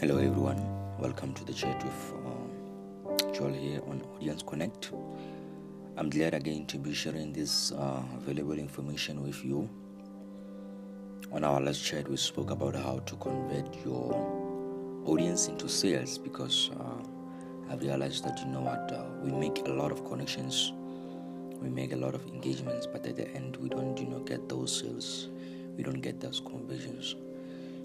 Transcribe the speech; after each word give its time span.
Hello, 0.00 0.16
everyone. 0.16 0.64
Welcome 0.98 1.34
to 1.34 1.44
the 1.44 1.52
chat 1.52 1.84
with 1.84 2.14
uh, 2.24 3.32
Joel 3.32 3.52
here 3.52 3.82
on 3.88 4.00
Audience 4.16 4.42
Connect. 4.42 4.90
I'm 5.98 6.08
glad 6.08 6.32
again 6.32 6.64
to 6.66 6.78
be 6.78 6.94
sharing 6.94 7.32
this 7.32 7.72
uh, 7.72 8.02
valuable 8.20 8.58
information 8.58 9.22
with 9.22 9.44
you. 9.44 9.68
On 11.30 11.44
our 11.44 11.60
last 11.60 11.84
chat, 11.84 12.08
we 12.08 12.16
spoke 12.16 12.50
about 12.50 12.74
how 12.74 13.00
to 13.00 13.16
convert 13.16 13.84
your 13.84 14.14
audience 15.04 15.48
into 15.48 15.68
sales 15.68 16.16
because 16.16 16.70
uh, 16.80 17.02
I 17.70 17.74
realized 17.76 18.24
that 18.24 18.38
you 18.38 18.46
know 18.46 18.60
what, 18.62 18.90
uh, 18.92 19.04
we 19.22 19.30
make 19.30 19.66
a 19.68 19.72
lot 19.72 19.92
of 19.92 20.04
connections, 20.06 20.72
we 21.60 21.68
make 21.68 21.92
a 21.92 21.96
lot 21.96 22.14
of 22.14 22.26
engagements, 22.26 22.86
but 22.86 23.06
at 23.06 23.16
the 23.16 23.28
end, 23.28 23.56
we 23.56 23.68
don't 23.68 23.96
you 23.98 24.06
know 24.06 24.20
get 24.20 24.48
those 24.48 24.80
sales, 24.80 25.28
we 25.76 25.82
don't 25.82 26.00
get 26.00 26.20
those 26.20 26.40
conversions. 26.40 27.16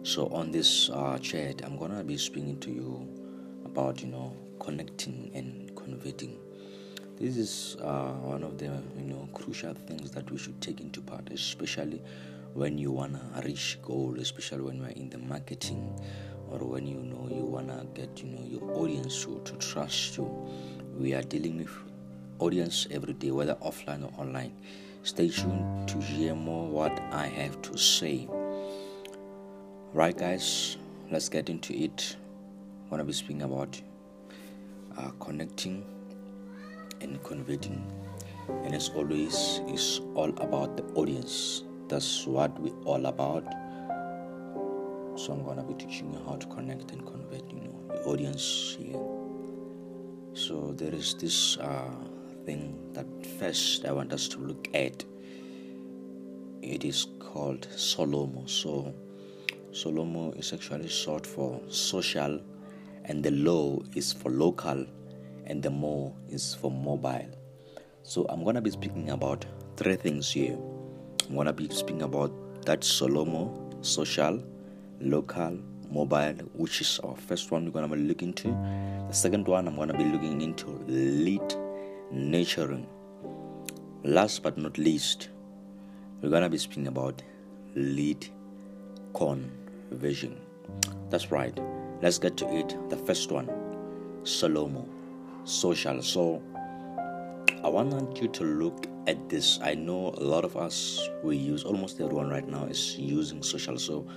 So 0.04 0.28
on 0.28 0.52
this 0.52 0.90
uh, 0.90 1.18
chat, 1.20 1.62
I'm 1.64 1.78
gonna 1.78 2.04
be 2.04 2.18
speaking 2.18 2.60
to 2.60 2.72
you 2.72 3.08
about 3.66 4.02
you 4.02 4.08
know 4.08 4.36
connecting 4.60 5.32
and 5.34 5.76
converting. 5.76 6.38
This 7.18 7.38
is 7.38 7.78
uh, 7.82 8.12
one 8.12 8.44
of 8.44 8.58
the 8.58 8.66
you 8.98 9.06
know 9.06 9.28
crucial 9.34 9.74
things 9.74 10.12
that 10.12 10.30
we 10.30 10.38
should 10.38 10.60
take 10.62 10.82
into 10.82 11.02
part, 11.02 11.30
especially 11.32 12.02
when 12.54 12.78
you 12.78 12.92
wanna 12.92 13.22
reach 13.44 13.80
goal, 13.82 14.16
especially 14.20 14.62
when 14.62 14.78
you're 14.78 14.90
in 14.90 15.10
the 15.10 15.18
marketing 15.18 16.00
or 16.52 16.60
when 16.60 16.86
you 16.86 16.98
know 16.98 17.28
you 17.34 17.44
wanna 17.46 17.86
get 17.94 18.22
you 18.22 18.30
know 18.30 18.44
your 18.46 18.64
audience 18.78 19.24
to, 19.24 19.42
to 19.46 19.54
trust 19.54 20.18
you. 20.18 20.30
We 20.98 21.14
are 21.14 21.24
dealing 21.24 21.58
with 21.58 21.72
audience 22.40 22.88
every 22.92 23.14
day, 23.14 23.32
whether 23.32 23.56
offline 23.56 24.04
or 24.04 24.20
online. 24.20 24.54
Stay 25.04 25.30
tuned 25.30 25.88
to 25.88 26.00
hear 26.00 26.34
more 26.34 26.68
what 26.68 26.98
I 27.12 27.28
have 27.28 27.62
to 27.64 27.78
say. 27.78 28.28
Right, 29.94 30.18
guys, 30.18 30.78
let's 31.12 31.30
get 31.30 31.50
into 31.50 31.74
it. 31.74 32.16
I'm 32.86 32.90
gonna 32.90 33.04
be 33.04 33.14
speaking 33.14 33.42
about 33.42 33.82
uh, 34.98 35.10
connecting 35.20 35.84
and 37.02 37.22
converting, 37.24 37.86
and 38.64 38.74
as 38.74 38.90
always, 38.90 39.62
it's 39.68 40.00
all 40.16 40.30
about 40.30 40.78
the 40.78 40.84
audience. 40.94 41.64
That's 41.90 42.26
what 42.26 42.58
we're 42.60 42.74
all 42.86 43.06
about. 43.06 43.44
So 45.16 45.34
I'm 45.34 45.44
gonna 45.46 45.64
be 45.64 45.74
teaching 45.76 46.12
you 46.14 46.20
how 46.26 46.38
to 46.38 46.48
connect 46.48 46.92
and 46.92 47.06
convert, 47.06 47.48
you 47.52 47.62
know, 47.62 47.84
the 47.90 48.04
audience 48.06 48.78
here. 48.80 49.00
So 50.34 50.74
there 50.76 50.94
is 50.94 51.14
this 51.16 51.58
uh, 51.58 51.92
thing 52.46 52.78
that 52.94 53.08
first 53.40 53.86
I 53.86 53.92
want 53.92 54.14
us 54.14 54.28
to 54.30 54.40
look 54.40 54.68
at. 54.74 55.04
It 56.62 56.86
is 56.86 57.08
called 57.20 57.68
Solomo. 57.76 58.50
So 58.50 58.94
Solomo 59.72 60.38
is 60.38 60.54
actually 60.54 60.88
short 60.88 61.26
for 61.26 61.62
social, 61.68 62.40
and 63.06 63.24
the 63.24 63.32
low 63.32 63.84
is 63.96 64.14
for 64.14 64.30
local, 64.32 64.86
and 65.46 65.62
the 65.62 65.70
more 65.70 66.14
is 66.30 66.54
for 66.54 66.72
mobile. 66.72 67.30
So 68.04 68.26
I'm 68.30 68.44
gonna 68.44 68.62
be 68.62 68.72
speaking 68.72 69.10
about 69.10 69.46
three 69.76 69.96
things 69.96 70.32
here. 70.32 70.58
I'm 71.28 71.36
gonna 71.36 71.54
be 71.54 71.70
speaking 71.70 72.04
about 72.04 72.66
that 72.66 72.82
Solomo, 72.82 73.84
social, 73.84 74.42
local, 75.00 75.60
mobile, 75.90 76.34
which 76.54 76.82
is 76.82 77.00
our 77.04 77.16
first 77.16 77.52
one 77.52 77.66
we're 77.66 77.72
gonna 77.72 77.88
be 77.88 78.02
looking 78.02 78.30
into. 78.30 78.50
The 79.08 79.14
second 79.14 79.48
one 79.48 79.68
I'm 79.68 79.76
gonna 79.76 79.98
be 79.98 80.06
looking 80.06 80.42
into 80.42 80.70
lead 80.88 81.42
nurturing. 82.14 82.86
Last 84.04 84.44
but 84.44 84.58
not 84.58 84.78
least, 84.78 85.30
we're 86.22 86.30
gonna 86.30 86.50
be 86.50 86.60
speaking 86.60 86.88
about 86.88 87.24
lead 87.76 88.28
conversion. 89.16 90.40
That's 91.10 91.32
right. 91.32 91.60
Let's 92.02 92.20
get 92.20 92.38
to 92.38 92.56
it. 92.56 92.78
The 92.90 92.98
first 92.98 93.32
one, 93.32 93.48
Solomo, 94.24 94.88
social. 95.44 96.02
So 96.04 96.42
I 97.64 97.70
want 97.70 98.22
you 98.22 98.28
to 98.28 98.44
look 98.44 98.86
at 99.08 99.30
this. 99.30 99.60
I 99.64 99.74
know 99.74 100.14
a 100.18 100.24
lot 100.24 100.46
of 100.46 100.56
us 100.56 101.10
we 101.24 101.36
use 101.36 101.64
almost 101.64 102.00
everyone 102.00 102.30
right 102.30 102.48
now 102.48 102.66
is 102.66 102.96
using 103.00 103.42
social. 103.42 103.80
So 103.80 104.08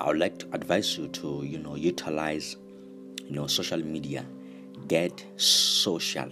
I 0.00 0.06
would 0.06 0.18
like 0.18 0.38
to 0.38 0.46
advise 0.52 0.96
you 0.96 1.08
to 1.08 1.42
you 1.44 1.58
know 1.58 1.74
utilize 1.74 2.56
you 3.26 3.36
know 3.36 3.46
social 3.48 3.84
media. 3.84 4.24
Get 4.88 5.24
social. 5.36 6.30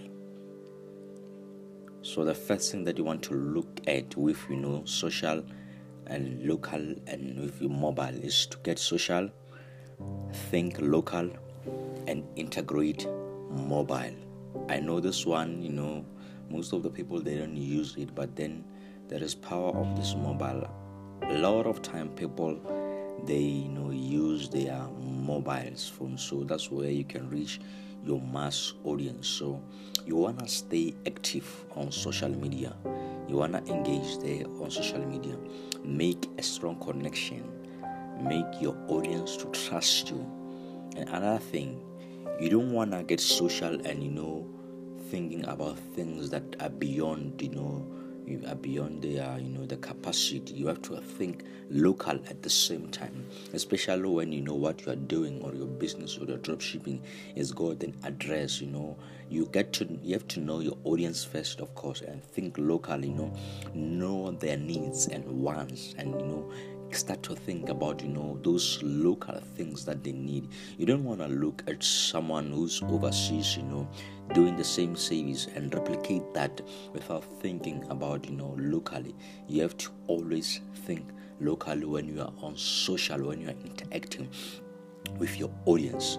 So 2.03 2.25
the 2.25 2.35
first 2.35 2.69
thing 2.69 2.83
that 2.83 2.97
you 2.97 3.05
want 3.05 3.23
to 3.23 3.33
look 3.33 3.79
at 3.87 4.17
with 4.17 4.37
you 4.49 4.57
know 4.57 4.83
social 4.83 5.41
and 6.07 6.45
local 6.45 6.95
and 7.07 7.39
with 7.39 7.61
your 7.61 7.69
mobile 7.69 8.21
is 8.21 8.45
to 8.47 8.57
get 8.57 8.77
social, 8.77 9.29
think 10.51 10.75
local, 10.81 11.31
and 12.05 12.25
integrate 12.35 13.07
mobile. 13.49 14.13
I 14.67 14.81
know 14.81 14.99
this 14.99 15.25
one, 15.25 15.61
you 15.61 15.71
know, 15.71 16.05
most 16.49 16.73
of 16.73 16.83
the 16.83 16.89
people 16.89 17.21
they 17.21 17.37
don't 17.37 17.55
use 17.55 17.95
it, 17.95 18.13
but 18.13 18.35
then 18.35 18.65
there 19.07 19.23
is 19.23 19.33
power 19.33 19.73
of 19.73 19.95
this 19.95 20.13
mobile. 20.13 20.69
A 21.21 21.37
lot 21.37 21.65
of 21.65 21.81
time 21.81 22.09
people 22.09 22.59
they 23.25 23.39
you 23.39 23.69
know 23.69 23.91
use 23.91 24.49
their 24.49 24.77
mobiles 24.99 25.87
phone, 25.87 26.17
so 26.17 26.43
that's 26.43 26.69
where 26.69 26.89
you 26.89 27.05
can 27.05 27.29
reach 27.29 27.61
your 28.05 28.21
mass 28.21 28.73
audience. 28.83 29.27
So 29.27 29.61
you 30.05 30.15
wanna 30.15 30.47
stay 30.47 30.93
active 31.05 31.47
on 31.75 31.91
social 31.91 32.29
media. 32.29 32.75
You 33.27 33.37
wanna 33.37 33.63
engage 33.67 34.19
there 34.19 34.45
on 34.61 34.69
social 34.69 35.05
media. 35.05 35.37
Make 35.83 36.29
a 36.37 36.43
strong 36.43 36.79
connection. 36.79 37.43
Make 38.21 38.61
your 38.61 38.77
audience 38.87 39.37
to 39.37 39.45
trust 39.51 40.09
you. 40.09 40.25
And 40.95 41.09
another 41.09 41.39
thing, 41.39 41.81
you 42.39 42.49
don't 42.49 42.71
wanna 42.71 43.03
get 43.03 43.19
social 43.19 43.73
and 43.85 44.03
you 44.03 44.11
know 44.11 44.47
thinking 45.09 45.45
about 45.45 45.77
things 45.95 46.29
that 46.29 46.55
are 46.59 46.69
beyond 46.69 47.39
you 47.41 47.49
know 47.49 47.85
beyond 48.61 49.01
their 49.01 49.37
you 49.39 49.49
know 49.49 49.65
the 49.65 49.77
capacity. 49.77 50.53
You 50.53 50.67
have 50.67 50.81
to 50.83 50.97
think 51.01 51.43
local 51.69 52.19
at 52.29 52.43
the 52.43 52.49
same 52.49 52.87
time 52.89 53.25
especially 53.53 54.07
when 54.07 54.31
you 54.31 54.41
know 54.41 54.53
what 54.53 54.85
you 54.85 54.91
are 54.91 54.97
doing 54.97 55.41
or 55.41 55.53
your 55.53 55.65
business 55.65 56.17
or 56.17 56.25
your 56.25 56.37
drop 56.37 56.61
shipping 56.61 57.01
is 57.35 57.51
got 57.51 57.81
an 57.83 57.95
address 58.03 58.61
you 58.61 58.67
know. 58.67 58.97
You 59.29 59.47
get 59.47 59.73
to 59.73 59.99
you 60.03 60.13
have 60.13 60.27
to 60.29 60.39
know 60.39 60.59
your 60.59 60.77
audience 60.83 61.23
first 61.23 61.59
of 61.59 61.73
course 61.73 62.01
and 62.01 62.23
think 62.23 62.57
locally 62.57 63.07
you 63.07 63.15
know. 63.15 63.33
Know 63.73 64.31
their 64.31 64.57
needs 64.57 65.07
and 65.07 65.25
wants 65.25 65.95
and 65.97 66.11
you 66.11 66.27
know 66.27 66.51
start 66.93 67.23
to 67.23 67.35
think 67.35 67.69
about 67.69 68.01
you 68.01 68.09
know 68.09 68.39
those 68.43 68.81
local 68.83 69.39
things 69.55 69.85
that 69.85 70.03
they 70.03 70.11
need. 70.11 70.49
You 70.77 70.85
don't 70.85 71.03
want 71.03 71.19
to 71.21 71.27
look 71.27 71.63
at 71.67 71.83
someone 71.83 72.51
who's 72.51 72.81
overseas 72.83 73.57
you 73.57 73.63
know 73.63 73.87
doing 74.33 74.55
the 74.55 74.63
same 74.63 74.95
service 74.95 75.47
and 75.55 75.73
replicate 75.73 76.33
that 76.33 76.61
without 76.93 77.23
thinking 77.41 77.85
about 77.89 78.25
you 78.25 78.35
know 78.35 78.55
locally. 78.57 79.15
You 79.47 79.61
have 79.63 79.77
to 79.77 79.89
always 80.07 80.61
think 80.85 81.09
locally 81.39 81.85
when 81.85 82.07
you 82.07 82.21
are 82.21 82.33
on 82.41 82.55
social 82.55 83.27
when 83.27 83.41
you 83.41 83.49
are 83.49 83.61
interacting 83.65 84.29
with 85.17 85.37
your 85.37 85.51
audience. 85.65 86.17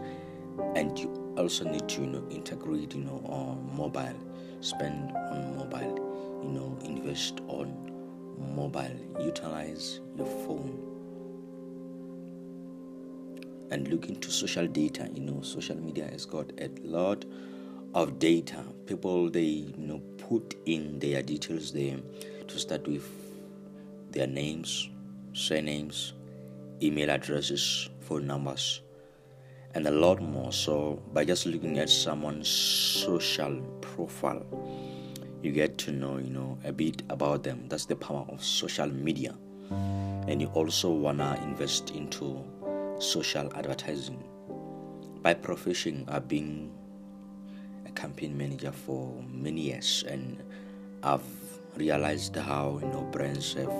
And 0.77 0.97
you 0.99 1.35
also 1.37 1.65
need 1.65 1.89
to 1.89 2.01
you 2.03 2.07
know 2.07 2.27
integrate 2.31 2.95
you 2.95 3.03
know 3.03 3.23
on 3.27 3.77
mobile 3.77 4.17
spend 4.61 5.11
on 5.13 5.57
mobile 5.57 6.41
you 6.43 6.51
know 6.51 6.79
invest 6.85 7.41
on 7.49 7.94
mobile, 8.39 8.97
utilize 9.21 10.01
your 10.17 10.27
phone 10.27 10.95
and 13.71 13.89
look 13.89 14.09
into 14.09 14.31
social 14.31 14.67
data. 14.67 15.09
You 15.13 15.21
know, 15.23 15.43
social 15.43 15.77
media 15.77 16.07
has 16.11 16.27
got 16.27 16.53
a 16.59 16.69
lot 16.83 17.25
of 17.95 18.19
data. 18.19 18.63
People 18.87 19.31
they 19.31 19.43
you 19.43 19.75
know 19.77 19.99
put 20.19 20.55
in 20.67 20.99
their 20.99 21.23
details 21.23 21.73
there 21.73 21.99
to 22.49 22.59
start 22.59 22.87
with 22.87 23.09
their 24.11 24.27
names, 24.27 24.89
surnames, 25.33 26.13
email 26.83 27.11
addresses, 27.11 27.89
phone 28.01 28.27
numbers, 28.27 28.81
and 29.75 29.87
a 29.87 29.91
lot 29.91 30.23
more. 30.23 30.53
So 30.53 31.03
by 31.13 31.25
just 31.25 31.47
looking 31.47 31.79
at 31.79 31.91
someone's 31.91 32.49
social 32.49 33.61
profile 33.81 34.47
you 35.45 35.53
get 35.53 35.77
to 35.79 35.93
know 35.93 36.17
you 36.17 36.31
know 36.31 36.59
a 36.65 36.73
bit 36.73 37.03
about 37.11 37.43
them. 37.43 37.67
That's 37.69 37.85
the 37.85 37.97
power 37.97 38.25
of 38.31 38.43
social 38.43 38.89
media. 38.89 39.35
And 39.71 40.41
you 40.41 40.49
also 40.49 40.91
wanna 40.91 41.39
invest 41.43 41.91
into 41.91 42.43
social 42.99 43.53
advertising. 43.55 44.23
By 45.23 45.35
profession 45.35 46.05
i've 46.09 46.29
been 46.29 46.71
a 47.87 47.91
campaign 47.93 48.37
manager 48.37 48.73
for 48.73 49.23
many 49.33 49.63
years 49.63 50.05
and 50.07 50.43
i've 51.03 51.23
realized 51.77 52.37
how 52.37 52.79
you 52.83 52.89
know 52.89 53.03
brands 53.11 53.55
have 53.55 53.73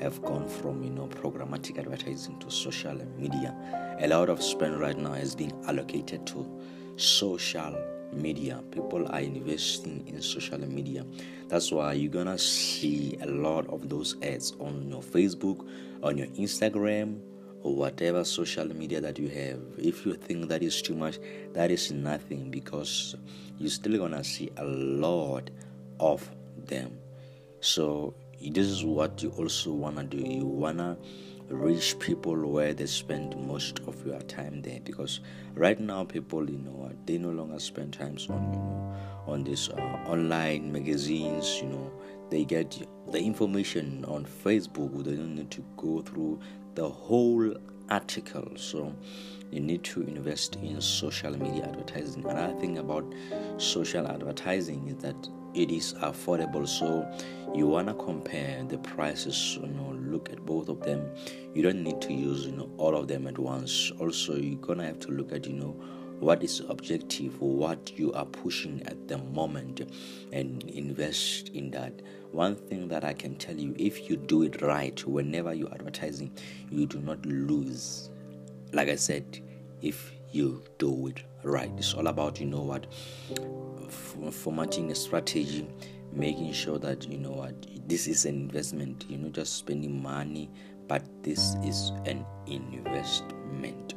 have 0.00 0.20
gone 0.22 0.48
from 0.48 0.82
you 0.82 0.90
know 0.90 1.06
programmatic 1.06 1.78
advertising 1.78 2.38
to 2.40 2.50
social 2.50 2.94
media. 3.18 3.54
A 4.00 4.08
lot 4.08 4.28
of 4.28 4.42
spend 4.42 4.80
right 4.80 4.98
now 4.98 5.14
is 5.14 5.34
being 5.34 5.52
allocated 5.66 6.26
to 6.28 6.46
social 6.96 7.76
media. 8.14 8.62
People 8.70 9.06
are 9.08 9.20
investing 9.20 10.06
in 10.06 10.22
social 10.22 10.58
media. 10.58 11.04
That's 11.48 11.70
why 11.70 11.94
you're 11.94 12.12
gonna 12.12 12.38
see 12.38 13.18
a 13.22 13.26
lot 13.26 13.66
of 13.68 13.88
those 13.88 14.16
ads 14.22 14.52
on 14.60 14.88
your 14.88 15.02
Facebook, 15.02 15.66
on 16.02 16.18
your 16.18 16.28
Instagram, 16.28 17.20
or 17.62 17.74
whatever 17.74 18.24
social 18.24 18.66
media 18.74 19.00
that 19.00 19.18
you 19.18 19.28
have. 19.28 19.58
If 19.78 20.04
you 20.06 20.14
think 20.14 20.48
that 20.48 20.62
is 20.62 20.82
too 20.82 20.94
much, 20.94 21.18
that 21.54 21.70
is 21.70 21.90
nothing 21.90 22.50
because 22.50 23.16
you're 23.58 23.70
still 23.70 23.98
gonna 23.98 24.22
see 24.22 24.50
a 24.58 24.64
lot 24.64 25.50
of 25.98 26.28
them. 26.66 26.98
So 27.60 28.14
this 28.40 28.66
is 28.66 28.84
what 28.84 29.22
you 29.22 29.30
also 29.30 29.72
wanna 29.72 30.04
do. 30.04 30.18
You 30.18 30.44
wanna 30.44 30.98
reach 31.48 31.98
people 31.98 32.36
where 32.50 32.72
they 32.74 32.86
spend 32.86 33.36
most 33.46 33.80
of 33.86 34.06
your 34.06 34.20
time 34.22 34.62
there 34.62 34.80
because 34.84 35.20
right 35.54 35.78
now 35.78 36.04
people 36.04 36.48
you 36.48 36.58
know 36.58 36.90
they 37.06 37.18
no 37.18 37.30
longer 37.30 37.58
spend 37.58 37.92
times 37.92 38.28
on 38.30 38.52
you 38.52 38.58
know 38.58 38.94
on 39.26 39.44
this 39.44 39.68
uh, 39.68 39.80
online 40.06 40.72
magazines 40.72 41.60
you 41.62 41.68
know. 41.68 41.92
They 42.30 42.44
get 42.44 42.82
the 43.10 43.18
information 43.18 44.04
on 44.06 44.24
facebook. 44.24 45.04
They 45.04 45.14
don't 45.14 45.36
need 45.36 45.50
to 45.52 45.64
go 45.76 46.00
through 46.00 46.40
the 46.74 46.88
whole 46.88 47.54
article. 47.90 48.50
So 48.56 48.94
you 49.50 49.60
need 49.60 49.84
to 49.84 50.02
invest 50.02 50.56
in 50.56 50.80
social 50.80 51.36
media 51.38 51.64
advertising. 51.64 52.24
Another 52.24 52.58
thing 52.58 52.78
about 52.78 53.04
social 53.58 54.06
advertising 54.08 54.88
is 54.88 54.96
that 55.02 55.28
it 55.54 55.70
is 55.70 55.94
affordable. 55.94 56.66
So 56.66 57.06
you 57.54 57.66
want 57.66 57.88
to 57.88 57.94
compare 57.94 58.64
the 58.64 58.78
prices 58.78 59.56
you 59.60 59.68
know 59.68 59.96
look 60.00 60.30
at 60.30 60.44
both 60.44 60.68
of 60.68 60.80
them. 60.82 61.08
You 61.54 61.62
don't 61.62 61.82
need 61.82 62.00
to 62.02 62.12
use 62.12 62.46
you 62.46 62.52
know 62.52 62.70
all 62.76 62.96
of 62.96 63.08
them 63.08 63.26
at 63.26 63.38
once. 63.38 63.92
Also 63.98 64.36
you're 64.36 64.58
gonna 64.58 64.84
have 64.84 65.00
to 65.00 65.08
look 65.12 65.32
at 65.32 65.46
you 65.46 65.54
know 65.54 65.76
what 66.20 66.42
is 66.42 66.60
objective 66.68 67.40
what 67.40 67.98
you 67.98 68.12
are 68.12 68.24
pushing 68.24 68.82
at 68.86 69.08
the 69.08 69.18
moment 69.18 69.80
and 70.32 70.62
invest 70.70 71.48
in 71.50 71.70
that. 71.72 71.92
One 72.32 72.56
thing 72.56 72.88
that 72.88 73.04
i 73.04 73.12
can 73.12 73.36
tell 73.36 73.56
you 73.56 73.74
if 73.78 74.10
you 74.10 74.16
do 74.16 74.42
it 74.42 74.60
right 74.60 75.04
whenever 75.06 75.54
you're 75.54 75.72
advertising 75.72 76.32
you 76.70 76.86
do 76.86 76.98
not 76.98 77.24
lose. 77.26 78.10
Like 78.72 78.88
i 78.88 78.96
said 78.96 79.40
if 79.82 80.12
you 80.32 80.64
do 80.78 81.06
it 81.06 81.22
right 81.44 81.70
it's 81.76 81.94
all 81.94 82.08
about 82.08 82.40
you 82.40 82.46
know 82.46 82.62
what 82.62 82.86
formatting 83.90 84.90
a 84.90 84.94
strategy 84.94 85.66
making 86.12 86.52
sure 86.52 86.78
that 86.78 87.08
you 87.08 87.18
know 87.18 87.32
what 87.32 87.54
this 87.88 88.06
is 88.06 88.24
an 88.24 88.34
investment 88.34 89.04
you're 89.08 89.18
not 89.18 89.32
just 89.32 89.56
spending 89.56 90.00
money 90.02 90.50
but 90.86 91.02
this 91.22 91.56
is 91.64 91.92
an 92.04 92.24
investment. 92.46 93.94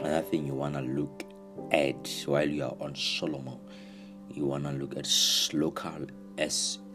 Another 0.00 0.22
thing 0.22 0.44
you 0.44 0.54
want 0.54 0.74
to 0.74 0.80
look 0.80 1.24
at 1.70 2.24
while 2.26 2.48
you 2.48 2.64
are 2.64 2.76
on 2.80 2.94
Solomo 2.94 3.58
you 4.30 4.44
want 4.44 4.64
to 4.64 4.72
look 4.72 4.96
at 4.96 5.08
local 5.54 6.06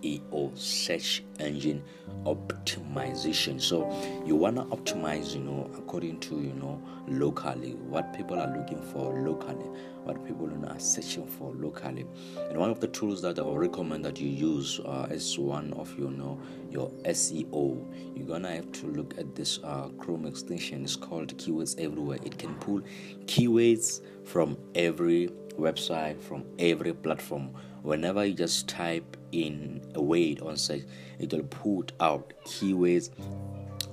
SEO 0.02 0.58
search 0.58 1.24
engine 1.40 1.84
optimization. 2.26 3.60
So 3.62 3.90
you 4.26 4.36
want 4.36 4.58
to 4.58 4.64
optimize, 4.64 5.34
you 5.34 5.42
know, 5.42 5.70
according 5.78 6.20
to 6.22 6.36
you 6.36 6.54
know 6.54 6.82
locally 7.08 7.74
what 7.74 8.14
people 8.14 8.40
are 8.40 8.56
looking 8.56 8.82
for 8.82 9.20
locally, 9.20 9.66
what 10.04 10.24
people 10.26 10.50
are 10.66 10.80
searching 10.80 11.28
for 11.28 11.54
locally. 11.54 12.06
And 12.50 12.58
one 12.58 12.70
of 12.70 12.80
the 12.80 12.88
tools 12.88 13.22
that 13.22 13.40
I 13.40 13.42
will 13.42 13.58
recommend 13.58 14.06
that 14.06 14.20
you 14.20 14.30
use 14.30 14.80
uh, 14.80 15.08
as 15.10 15.38
one 15.38 15.74
of 15.74 15.98
you 15.98 16.10
know 16.10 16.40
your 16.70 16.90
SEO. 17.06 18.16
You're 18.16 18.28
gonna 18.28 18.56
have 18.56 18.72
to 18.74 18.88
look 18.88 19.18
at 19.18 19.36
this 19.36 19.60
uh, 19.64 19.90
Chrome 19.98 20.26
extension. 20.26 20.84
It's 20.84 20.96
called 20.96 21.36
Keywords 21.38 21.80
Everywhere. 21.80 22.20
It 22.24 22.38
can 22.38 22.54
pull 22.56 22.82
keywords 23.26 24.02
from 24.26 24.58
every 24.76 25.30
website, 25.58 26.20
from 26.22 26.46
every 26.60 26.94
platform 26.94 27.52
whenever 27.82 28.24
you 28.26 28.34
just 28.34 28.68
type 28.68 29.18
in 29.32 29.82
a 29.96 30.02
way 30.02 30.38
on 30.42 30.58
search, 30.58 30.84
it 31.20 31.32
will 31.32 31.44
put 31.44 31.92
out 32.00 32.34
keywords 32.46 33.10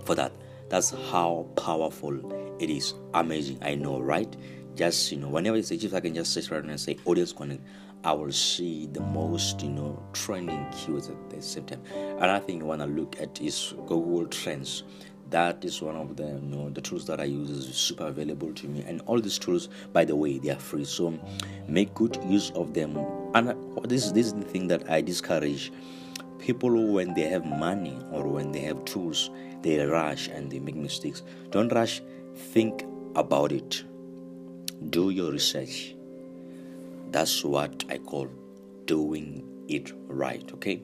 for 0.04 0.14
that. 0.14 0.32
That's 0.68 0.90
how 1.10 1.46
powerful 1.56 2.58
it 2.60 2.70
is. 2.70 2.94
Amazing, 3.14 3.58
I 3.62 3.74
know, 3.74 4.00
right? 4.00 4.34
Just 4.74 5.10
you 5.10 5.18
know, 5.18 5.28
whenever 5.28 5.62
search, 5.62 5.84
if 5.84 5.94
I 5.94 6.00
can 6.00 6.14
just 6.14 6.32
search 6.32 6.50
right 6.50 6.62
and 6.62 6.80
say 6.80 6.96
audience 7.04 7.32
connect, 7.32 7.62
I 8.04 8.12
will 8.12 8.32
see 8.32 8.86
the 8.92 9.00
most 9.00 9.62
you 9.62 9.70
know 9.70 10.02
trending 10.12 10.64
keywords 10.66 11.10
at 11.10 11.30
the 11.30 11.42
same 11.42 11.64
time. 11.64 11.82
Another 12.18 12.44
thing 12.44 12.58
you 12.58 12.66
want 12.66 12.82
to 12.82 12.86
look 12.86 13.20
at 13.20 13.40
is 13.40 13.74
Google 13.86 14.26
Trends 14.26 14.84
that 15.30 15.62
is 15.64 15.82
one 15.82 15.96
of 15.96 16.16
the 16.16 16.24
you 16.24 16.40
know 16.40 16.70
the 16.70 16.80
tools 16.80 17.06
that 17.06 17.20
i 17.20 17.24
use 17.24 17.50
is 17.50 17.76
super 17.76 18.06
available 18.06 18.52
to 18.54 18.66
me 18.66 18.82
and 18.86 19.00
all 19.02 19.20
these 19.20 19.38
tools 19.38 19.68
by 19.92 20.04
the 20.04 20.16
way 20.16 20.38
they 20.38 20.50
are 20.50 20.58
free 20.58 20.84
so 20.84 21.18
make 21.66 21.92
good 21.94 22.18
use 22.26 22.50
of 22.52 22.72
them 22.74 22.96
and 23.34 23.54
this, 23.84 24.10
this 24.12 24.26
is 24.26 24.34
the 24.34 24.44
thing 24.44 24.68
that 24.68 24.90
i 24.90 25.00
discourage 25.00 25.72
people 26.38 26.92
when 26.92 27.14
they 27.14 27.22
have 27.22 27.44
money 27.44 27.98
or 28.12 28.26
when 28.26 28.52
they 28.52 28.60
have 28.60 28.84
tools 28.84 29.30
they 29.62 29.84
rush 29.84 30.28
and 30.28 30.50
they 30.50 30.58
make 30.58 30.76
mistakes. 30.76 31.22
Don't 31.50 31.72
rush 31.72 32.00
think 32.52 32.84
about 33.16 33.52
it. 33.52 33.82
Do 34.90 35.10
your 35.10 35.32
research. 35.32 35.94
That's 37.10 37.42
what 37.42 37.84
i 37.88 37.98
call 37.98 38.28
doing 38.86 39.44
it 39.68 39.92
right 40.06 40.48
okay? 40.54 40.82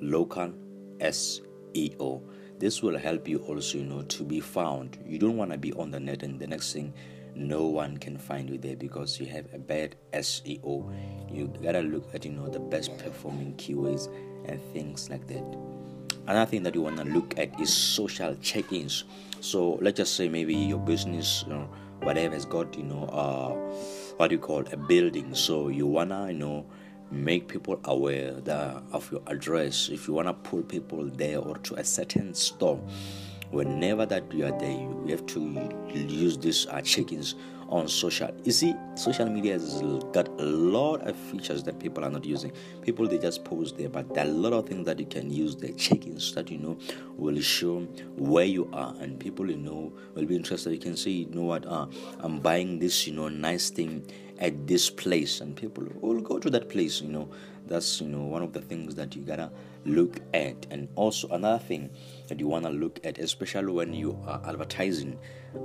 Local 0.00 0.52
seo 1.00 2.22
this 2.58 2.82
will 2.82 2.98
help 2.98 3.28
you 3.28 3.38
also 3.38 3.78
you 3.78 3.84
know 3.84 4.02
to 4.02 4.22
be 4.24 4.40
found. 4.40 4.98
You 5.06 5.18
don't 5.18 5.36
want 5.36 5.52
to 5.52 5.58
be 5.58 5.72
on 5.72 5.90
the 5.90 6.00
net 6.00 6.22
and 6.22 6.38
the 6.38 6.46
next 6.46 6.72
thing 6.72 6.92
no 7.34 7.64
one 7.66 7.96
can 7.96 8.16
find 8.16 8.48
you 8.48 8.58
there 8.58 8.76
because 8.76 9.18
you 9.18 9.26
have 9.26 9.46
a 9.52 9.58
bad 9.58 9.96
seo 10.12 10.90
you 11.34 11.52
gotta 11.62 11.80
look 11.80 12.14
at 12.14 12.24
you 12.24 12.30
know 12.30 12.48
the 12.48 12.60
best 12.60 12.96
performing 12.98 13.54
keywords 13.54 14.08
and 14.46 14.60
things 14.72 15.10
like 15.10 15.26
that. 15.26 15.44
Another 16.26 16.50
thing 16.50 16.62
that 16.62 16.74
you 16.74 16.82
want 16.82 16.96
to 16.96 17.04
look 17.04 17.38
at 17.38 17.58
is 17.60 17.72
social 17.72 18.34
check-ins. 18.36 19.04
So 19.40 19.78
let's 19.82 19.98
just 19.98 20.16
say 20.16 20.28
maybe 20.28 20.54
your 20.54 20.78
business 20.78 21.44
know, 21.46 21.68
whatever 22.00 22.34
has 22.34 22.44
got 22.44 22.76
you 22.76 22.84
know 22.84 23.04
uh 23.06 23.50
what 24.16 24.30
you 24.30 24.38
call 24.38 24.64
a 24.72 24.76
building. 24.76 25.34
So 25.34 25.68
you 25.68 25.86
wanna 25.86 26.28
you 26.28 26.38
know 26.38 26.66
make 27.10 27.48
people 27.48 27.78
aware 27.84 28.32
that 28.32 28.82
of 28.92 29.10
your 29.12 29.22
address. 29.26 29.88
If 29.92 30.08
you 30.08 30.14
want 30.14 30.28
to 30.28 30.34
pull 30.34 30.62
people 30.62 31.04
there 31.04 31.38
or 31.38 31.58
to 31.58 31.74
a 31.74 31.84
certain 31.84 32.34
store 32.34 32.80
whenever 33.50 34.06
that 34.06 34.30
you 34.32 34.44
are 34.44 34.58
there 34.58 34.70
you 34.70 35.08
have 35.08 35.26
to 35.26 35.40
use 35.94 36.38
these 36.38 36.66
uh, 36.66 36.80
check-ins 36.80 37.34
on 37.68 37.88
social. 37.88 38.30
You 38.44 38.52
see 38.52 38.74
social 38.94 39.26
media 39.26 39.54
has 39.54 39.80
got 40.12 40.28
a 40.28 40.44
lot 40.44 41.06
of 41.06 41.16
features 41.16 41.62
that 41.64 41.78
people 41.78 42.04
are 42.04 42.10
not 42.10 42.24
using. 42.24 42.52
People 42.82 43.08
they 43.08 43.18
just 43.18 43.44
post 43.44 43.76
there 43.78 43.88
but 43.88 44.14
there 44.14 44.24
are 44.24 44.28
a 44.28 44.32
lot 44.32 44.52
of 44.52 44.68
things 44.68 44.86
that 44.86 44.98
you 44.98 45.06
can 45.06 45.30
use 45.30 45.56
the 45.56 45.72
check-ins 45.72 46.34
that 46.34 46.50
you 46.50 46.58
know 46.58 46.78
will 47.16 47.40
show 47.40 47.80
where 48.16 48.44
you 48.44 48.68
are. 48.72 48.94
And 49.00 49.18
people 49.18 49.50
you 49.50 49.56
know 49.56 49.92
will 50.14 50.26
be 50.26 50.36
interested. 50.36 50.72
You 50.72 50.78
can 50.78 50.96
say 50.96 51.10
you 51.10 51.26
know 51.26 51.42
what? 51.42 51.66
Uh, 51.66 51.86
i'm 52.20 52.40
buying 52.40 52.78
this 52.78 53.06
you 53.06 53.14
know 53.14 53.28
nice 53.28 53.70
thing 53.70 54.06
at 54.38 54.66
this 54.66 54.90
place. 54.90 55.40
And 55.40 55.56
people 55.56 55.84
will 56.00 56.20
go 56.20 56.38
to 56.38 56.50
that 56.50 56.68
place 56.68 57.00
you 57.00 57.08
know. 57.08 57.28
That's 57.66 58.00
you 58.00 58.08
know 58.08 58.24
one 58.24 58.42
of 58.42 58.52
the 58.52 58.60
things 58.60 58.94
that 58.96 59.16
you 59.16 59.22
gotta 59.22 59.50
look 59.84 60.20
at. 60.32 60.66
And 60.70 60.88
also 60.96 61.28
another 61.28 61.58
thing 61.62 61.90
that 62.28 62.40
you 62.40 62.48
want 62.48 62.64
to 62.64 62.70
look 62.70 63.00
at 63.04 63.18
especially 63.18 63.72
when 63.72 63.92
you 63.92 64.18
are 64.26 64.40
advertising 64.46 65.18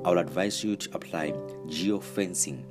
i 0.05 0.09
will 0.09 0.19
advise 0.19 0.63
you 0.63 0.75
to 0.75 0.89
apply 0.93 1.31
geofencing. 1.67 2.63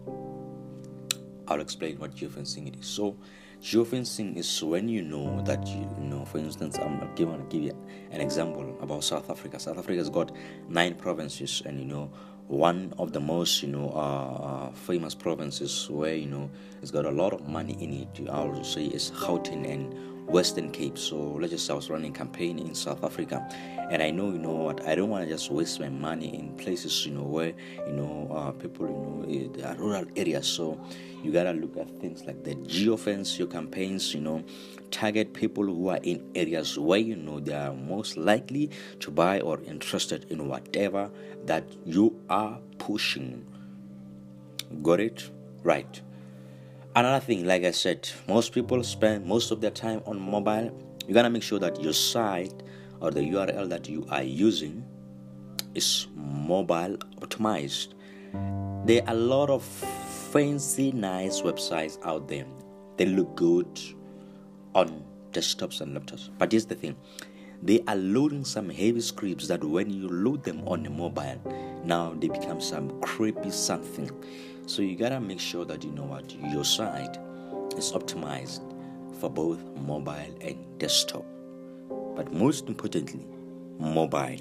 I'll 1.49 1.61
explain 1.61 1.99
what 1.99 2.15
geofencing 2.15 2.79
is. 2.79 2.87
So 2.87 3.17
geofencing 3.61 4.37
is 4.37 4.63
when 4.63 4.89
you 4.89 5.03
know 5.03 5.43
that 5.43 5.67
you, 5.67 5.81
you 5.99 6.05
know 6.05 6.25
for 6.25 6.39
instance 6.39 6.79
i'm 6.79 7.01
going 7.17 7.39
to 7.39 7.47
give 7.49 7.63
you 7.65 7.87
an 8.13 8.21
example 8.21 8.77
about 8.81 9.03
south 9.03 9.31
africa. 9.31 9.59
South 9.59 9.79
africa 9.79 9.99
has 9.99 10.11
got 10.11 10.31
nine 10.69 10.95
provinces 10.95 11.63
and 11.67 11.81
you 11.81 11.87
know 11.87 12.11
one 12.47 12.95
of 12.99 13.13
the 13.13 13.21
most 13.21 13.63
you 13.63 13.69
know 13.69 13.91
uh, 13.91 14.69
uh, 14.69 14.71
famous 14.73 15.15
provinces 15.15 15.91
where 15.91 16.15
you 16.15 16.27
know 16.27 16.49
it's 16.81 16.91
got 16.93 17.05
a 17.05 17.11
lot 17.11 17.33
of 17.33 17.49
money 17.49 17.77
in 17.83 17.93
it 17.93 18.31
i 18.31 18.45
would 18.45 18.65
say 18.65 18.87
is 18.87 19.11
Gauteng 19.11 19.69
and 19.69 20.18
Western 20.29 20.71
Cape. 20.71 20.99
So 20.99 21.17
let's 21.17 21.53
just 21.53 21.67
say 21.67 21.73
I 21.73 21.77
was 21.77 21.91
running 21.91 22.13
campaign 22.13 22.59
in 22.59 22.75
South 22.75 23.03
Africa, 23.03 23.47
and 23.91 24.03
I 24.03 24.11
know 24.11 24.31
you 24.31 24.39
know 24.39 24.53
what 24.53 24.87
I 24.87 24.95
don't 24.95 25.09
want 25.09 25.25
to 25.25 25.31
just 25.31 25.51
waste 25.51 25.81
my 25.81 25.89
money 25.89 26.35
in 26.35 26.55
places 26.57 27.07
you 27.07 27.13
know 27.13 27.23
where 27.23 27.55
you 27.87 27.93
know 27.93 28.29
uh, 28.31 28.53
people 28.53 29.25
you 29.27 29.49
know 29.49 29.65
are 29.65 29.75
rural 29.77 30.05
areas. 30.17 30.47
So 30.47 30.79
you 31.23 31.33
gotta 31.33 31.53
look 31.53 31.77
at 31.77 31.89
things 32.01 32.25
like 32.25 32.45
the 32.45 32.55
geofence 32.55 33.39
your 33.39 33.49
campaigns. 33.49 34.15
You 34.15 34.21
know, 34.21 34.45
target 34.91 35.33
people 35.33 35.65
who 35.65 35.89
are 35.89 36.01
in 36.03 36.31
areas 36.35 36.79
where 36.79 37.01
you 37.01 37.17
know 37.17 37.41
they 37.41 37.55
are 37.55 37.73
most 37.75 38.17
likely 38.17 38.71
to 39.01 39.11
buy 39.11 39.41
or 39.41 39.61
interested 39.63 40.31
in 40.31 40.49
whatever 40.49 41.11
that 41.47 41.65
you 41.85 42.21
are 42.29 42.59
pushing. 42.79 43.47
Got 44.83 45.01
it 45.01 45.31
right 45.63 46.01
Another 46.99 47.25
thing, 47.25 47.45
like 47.45 47.63
I 47.63 47.71
said, 47.71 48.11
most 48.27 48.53
people 48.53 48.83
spend 48.83 49.25
most 49.25 49.53
of 49.53 49.61
their 49.61 49.71
time 49.71 50.03
on 50.05 50.19
mobile. 50.19 50.77
You 51.07 51.15
gotta 51.15 51.31
make 51.31 51.45
sure 51.45 51.61
that 51.61 51.81
your 51.81 51.93
site 51.93 52.65
or 53.01 53.13
the 53.13 53.21
URL 53.21 53.69
that 53.69 53.89
you 53.89 54.05
are 54.11 54.25
using 54.25 54.85
is 55.77 56.09
mobile 56.17 56.97
optimized. 57.21 57.95
There 58.85 59.01
are 59.07 59.13
a 59.13 59.17
lot 59.17 59.49
of 59.49 59.63
fancy, 60.33 60.91
nice 60.91 61.43
websites 61.43 62.05
out 62.05 62.27
there. 62.27 62.47
they 62.97 63.07
look 63.07 63.37
good 63.37 63.79
on 64.75 65.05
desktops 65.31 65.81
and 65.81 65.97
laptops. 65.97 66.31
But 66.37 66.51
here's 66.51 66.67
the 66.67 66.75
thing 66.75 66.97
they 67.63 67.81
are 67.87 67.95
loading 67.95 68.45
some 68.45 68.71
heavy 68.71 69.01
scripts 69.03 69.47
that 69.47 69.63
when 69.63 69.89
you 69.89 70.09
load 70.09 70.43
them 70.43 70.67
on 70.67 70.85
a 70.85 70.91
mobile, 70.91 71.41
now 71.85 72.15
they 72.19 72.27
become 72.27 72.61
some 72.61 73.01
creepy 73.03 73.53
something. 73.53 74.11
So 74.69 74.83
you 74.83 74.97
gotta 74.97 75.19
make 75.19 75.41
sure 75.41 75.65
that 75.65 75.83
you 75.83 75.91
know 75.93 76.05
what 76.05 76.31
your 76.53 76.63
site 76.63 77.17
is 77.79 77.91
optimized 77.93 78.61
for 79.19 79.31
both 79.31 79.59
mobile 79.79 80.37
and 80.43 80.79
desktop. 80.79 81.25
But 82.15 82.35
most 82.35 82.69
importantly, 82.69 83.27
mobile. 83.79 84.37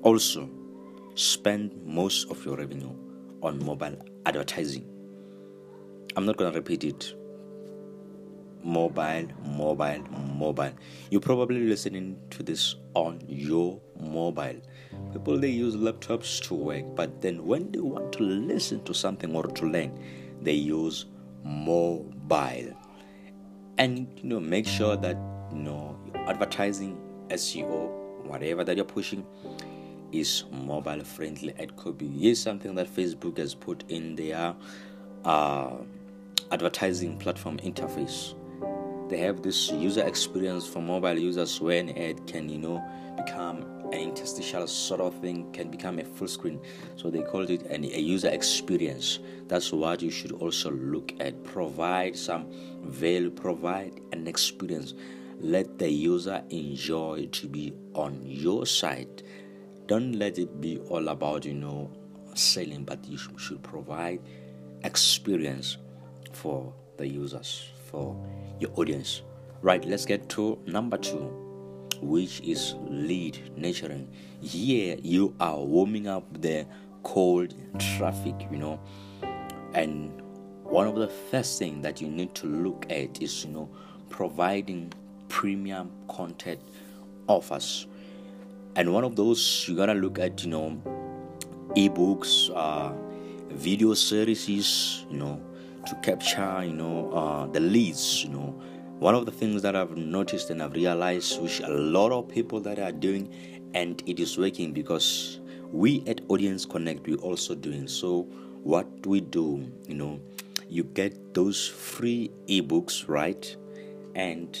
Also, 0.00 0.48
spend 1.16 1.78
most 1.84 2.30
of 2.30 2.42
your 2.46 2.56
revenue 2.56 2.94
on 3.42 3.62
mobile 3.62 3.98
advertising. 4.24 4.86
I'm 6.16 6.24
not 6.24 6.38
gonna 6.38 6.52
repeat 6.52 6.84
it 6.84 7.14
mobile, 8.64 9.28
mobile, 9.44 10.02
mobile. 10.34 10.72
You're 11.10 11.20
probably 11.20 11.60
listening 11.60 12.18
to 12.30 12.42
this 12.42 12.76
on 12.94 13.20
your 13.26 13.80
mobile. 14.00 14.60
People 15.12 15.38
they 15.38 15.48
use 15.48 15.76
laptops 15.76 16.40
to 16.48 16.54
work, 16.54 16.84
but 16.94 17.20
then 17.20 17.44
when 17.44 17.70
they 17.72 17.80
want 17.80 18.12
to 18.14 18.22
listen 18.22 18.82
to 18.84 18.94
something 18.94 19.34
or 19.34 19.44
to 19.44 19.66
learn, 19.66 19.98
they 20.40 20.52
use 20.52 21.06
mobile. 21.44 22.76
And 23.78 24.08
you 24.16 24.28
know, 24.28 24.40
make 24.40 24.66
sure 24.66 24.96
that 24.96 25.16
you 25.52 25.58
know 25.58 25.98
your 26.06 26.28
advertising, 26.28 26.98
SEO, 27.28 27.90
whatever 28.24 28.64
that 28.64 28.76
you're 28.76 28.84
pushing 28.84 29.26
is 30.12 30.44
mobile 30.50 31.02
friendly. 31.04 31.54
It 31.58 31.76
could 31.76 31.98
be 31.98 32.28
is 32.28 32.40
something 32.40 32.74
that 32.74 32.94
Facebook 32.94 33.38
has 33.38 33.54
put 33.54 33.84
in 33.88 34.14
their 34.14 34.54
uh, 35.24 35.76
advertising 36.50 37.18
platform 37.18 37.58
interface 37.58 38.34
they 39.12 39.18
have 39.18 39.42
this 39.42 39.70
user 39.70 40.02
experience 40.06 40.66
for 40.66 40.80
mobile 40.80 41.18
users 41.18 41.60
when 41.60 41.90
it 41.90 42.26
can 42.26 42.48
you 42.48 42.58
know 42.58 42.82
become 43.16 43.58
an 43.92 43.98
interstitial 43.98 44.66
sort 44.66 45.02
of 45.02 45.14
thing 45.20 45.52
can 45.52 45.70
become 45.70 45.98
a 45.98 46.04
full 46.04 46.26
screen. 46.26 46.58
So 46.96 47.10
they 47.10 47.20
called 47.20 47.50
it 47.50 47.62
an, 47.66 47.84
a 47.84 48.00
user 48.00 48.28
experience. 48.28 49.18
That's 49.48 49.70
what 49.70 50.00
you 50.00 50.10
should 50.10 50.32
also 50.32 50.70
look 50.70 51.12
at. 51.20 51.44
Provide 51.44 52.16
some 52.16 52.46
value 52.84 53.30
provide 53.30 54.00
an 54.12 54.26
experience. 54.26 54.94
Let 55.40 55.78
the 55.78 55.90
user 55.90 56.42
enjoy 56.48 57.28
to 57.32 57.46
be 57.48 57.74
on 57.94 58.18
your 58.24 58.64
site 58.64 59.22
don't 59.88 60.12
let 60.12 60.38
it 60.38 60.60
be 60.60 60.78
all 60.88 61.08
about 61.08 61.44
you 61.44 61.52
know 61.52 61.90
selling 62.34 62.84
but 62.84 63.04
you 63.04 63.18
should 63.36 63.62
provide 63.62 64.20
experience 64.84 65.76
for 66.32 66.72
the 66.96 67.06
users 67.06 67.68
for 67.90 68.16
your 68.62 68.70
audience. 68.76 69.22
Right, 69.60 69.84
let's 69.84 70.06
get 70.06 70.28
to 70.30 70.58
number 70.66 70.96
two, 70.96 71.30
which 72.00 72.40
is 72.40 72.74
lead 72.88 73.38
nurturing. 73.56 74.08
Here 74.40 74.96
you 75.02 75.34
are 75.38 75.58
warming 75.58 76.08
up 76.08 76.24
the 76.40 76.66
cold 77.02 77.54
traffic, 77.78 78.34
you 78.50 78.58
know, 78.58 78.80
and 79.74 80.20
one 80.64 80.86
of 80.86 80.96
the 80.96 81.08
first 81.08 81.58
things 81.58 81.82
that 81.82 82.00
you 82.00 82.08
need 82.08 82.34
to 82.36 82.46
look 82.46 82.86
at 82.90 83.20
is, 83.22 83.44
you 83.44 83.50
know, 83.52 83.68
providing 84.10 84.92
premium 85.28 85.90
content 86.08 86.60
offers. 87.26 87.86
And 88.74 88.92
one 88.92 89.04
of 89.04 89.16
those 89.16 89.66
you 89.68 89.76
gotta 89.76 89.94
look 89.94 90.18
at, 90.18 90.42
you 90.42 90.50
know, 90.50 90.82
ebooks, 91.76 92.50
uh, 92.54 92.92
video 93.50 93.94
series, 93.94 94.48
you 94.48 95.18
know, 95.18 95.40
to 95.86 95.94
capture, 95.96 96.64
you 96.64 96.72
know, 96.72 97.12
uh, 97.12 97.46
the 97.46 97.60
leads, 97.60 98.24
you 98.24 98.30
know. 98.30 98.60
One 98.98 99.14
of 99.14 99.26
the 99.26 99.32
things 99.32 99.62
that 99.62 99.74
I've 99.74 99.96
noticed 99.96 100.50
and 100.50 100.62
I've 100.62 100.74
realized, 100.74 101.40
which 101.42 101.60
a 101.60 101.68
lot 101.68 102.12
of 102.12 102.28
people 102.28 102.60
that 102.60 102.78
are 102.78 102.92
doing, 102.92 103.70
and 103.74 104.02
it 104.06 104.20
is 104.20 104.38
working 104.38 104.72
because 104.72 105.40
we 105.72 106.04
at 106.06 106.20
Audience 106.28 106.64
Connect 106.64 107.06
we're 107.06 107.16
also 107.16 107.54
doing. 107.54 107.88
So 107.88 108.22
what 108.62 108.86
we 109.06 109.20
do, 109.20 109.70
you 109.88 109.94
know, 109.94 110.20
you 110.68 110.84
get 110.84 111.34
those 111.34 111.66
free 111.66 112.30
ebooks, 112.46 113.08
right, 113.08 113.56
and 114.14 114.56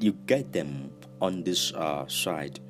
you 0.00 0.12
get 0.26 0.52
them 0.52 0.90
on 1.20 1.44
this 1.44 1.72
uh, 1.72 2.06
site 2.08 2.60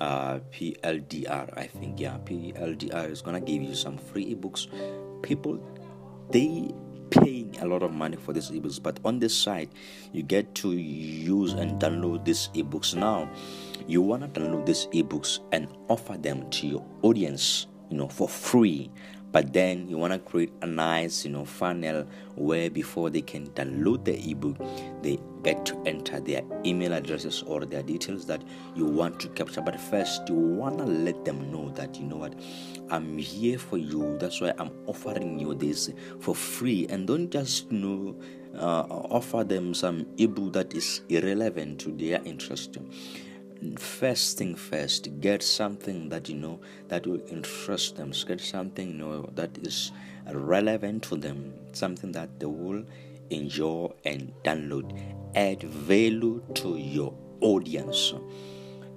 uh, 0.00 0.38
PLDR. 0.52 1.56
I 1.56 1.66
think 1.66 2.00
yeah, 2.00 2.18
PLDR 2.24 3.10
is 3.10 3.22
gonna 3.22 3.40
give 3.40 3.62
you 3.62 3.74
some 3.74 3.98
free 3.98 4.34
ebooks. 4.34 4.68
People 5.22 5.60
they 6.30 6.72
paying 7.10 7.56
a 7.60 7.66
lot 7.66 7.82
of 7.82 7.92
money 7.92 8.16
for 8.16 8.32
these 8.32 8.50
ebooks 8.50 8.82
but 8.82 8.98
on 9.04 9.18
this 9.18 9.34
site 9.34 9.70
you 10.12 10.22
get 10.22 10.54
to 10.54 10.72
use 10.72 11.54
and 11.54 11.80
download 11.80 12.24
these 12.24 12.50
ebooks. 12.54 12.94
Now 12.94 13.30
you 13.86 14.02
want 14.02 14.22
to 14.34 14.40
download 14.40 14.66
these 14.66 14.86
ebooks 14.92 15.40
and 15.52 15.68
offer 15.88 16.16
them 16.18 16.48
to 16.50 16.66
your 16.66 16.84
audience 17.02 17.66
you 17.90 17.96
know 17.96 18.08
for 18.08 18.28
free 18.28 18.90
but 19.32 19.52
then 19.52 19.88
you 19.88 19.98
want 19.98 20.12
to 20.12 20.18
create 20.18 20.52
a 20.62 20.66
nice 20.66 21.24
you 21.24 21.30
know 21.30 21.44
funnel 21.44 22.06
where 22.34 22.70
before 22.70 23.10
they 23.10 23.20
can 23.20 23.46
download 23.48 24.04
the 24.04 24.30
ebook 24.30 24.56
they 25.02 25.18
get 25.42 25.64
to 25.64 25.80
enter 25.86 26.20
their 26.20 26.42
email 26.64 26.92
addresses 26.92 27.42
or 27.46 27.64
their 27.64 27.82
details 27.82 28.26
that 28.26 28.42
you 28.74 28.84
want 28.84 29.20
to 29.20 29.28
capture. 29.28 29.60
But 29.60 29.80
first 29.80 30.28
you 30.28 30.34
want 30.34 30.78
to 30.78 30.84
let 30.84 31.24
them 31.24 31.52
know 31.52 31.70
that 31.70 31.96
you 31.96 32.04
know 32.04 32.16
what 32.16 32.34
i'm 32.90 33.18
here 33.18 33.58
for 33.58 33.78
you. 33.78 34.16
That's 34.18 34.40
why 34.40 34.52
i'm 34.58 34.70
offering 34.86 35.38
you 35.38 35.54
this 35.54 35.90
for 36.20 36.34
free. 36.34 36.86
And 36.88 37.06
don't 37.06 37.30
just 37.30 37.70
you 37.70 37.78
know 37.78 38.16
uh, 38.58 38.82
offer 39.10 39.44
them 39.44 39.74
some 39.74 40.06
ebook 40.16 40.52
that 40.54 40.74
is 40.74 41.02
irrelevant 41.08 41.80
to 41.80 41.90
their 41.92 42.20
interest 42.24 42.78
first 43.76 44.38
thing 44.38 44.54
first 44.54 45.08
get 45.20 45.42
something 45.42 46.08
that 46.08 46.28
you 46.28 46.36
know 46.36 46.60
that 46.88 47.06
will 47.06 47.20
interest 47.28 47.96
them. 47.96 48.12
Get 48.26 48.40
something 48.40 48.88
you 48.88 48.94
know 48.94 49.28
that 49.34 49.56
is 49.58 49.92
relevant 50.32 51.02
to 51.04 51.16
them. 51.16 51.52
Something 51.72 52.12
that 52.12 52.38
they 52.38 52.46
will 52.46 52.84
enjoy 53.30 53.92
and 54.04 54.32
download. 54.44 55.00
Add 55.34 55.62
value 55.62 56.42
to 56.54 56.76
your 56.76 57.14
audience. 57.40 58.14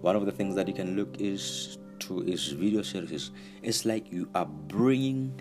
One 0.01 0.15
of 0.15 0.25
the 0.25 0.31
things 0.31 0.55
that 0.55 0.67
you 0.67 0.73
can 0.73 0.95
look 0.95 1.19
is 1.19 1.77
to 2.01 2.21
is 2.23 2.49
video 2.49 2.81
services 2.81 3.31
it's 3.63 3.85
like 3.85 4.11
you 4.11 4.29
are 4.35 4.45
bringing 4.45 5.39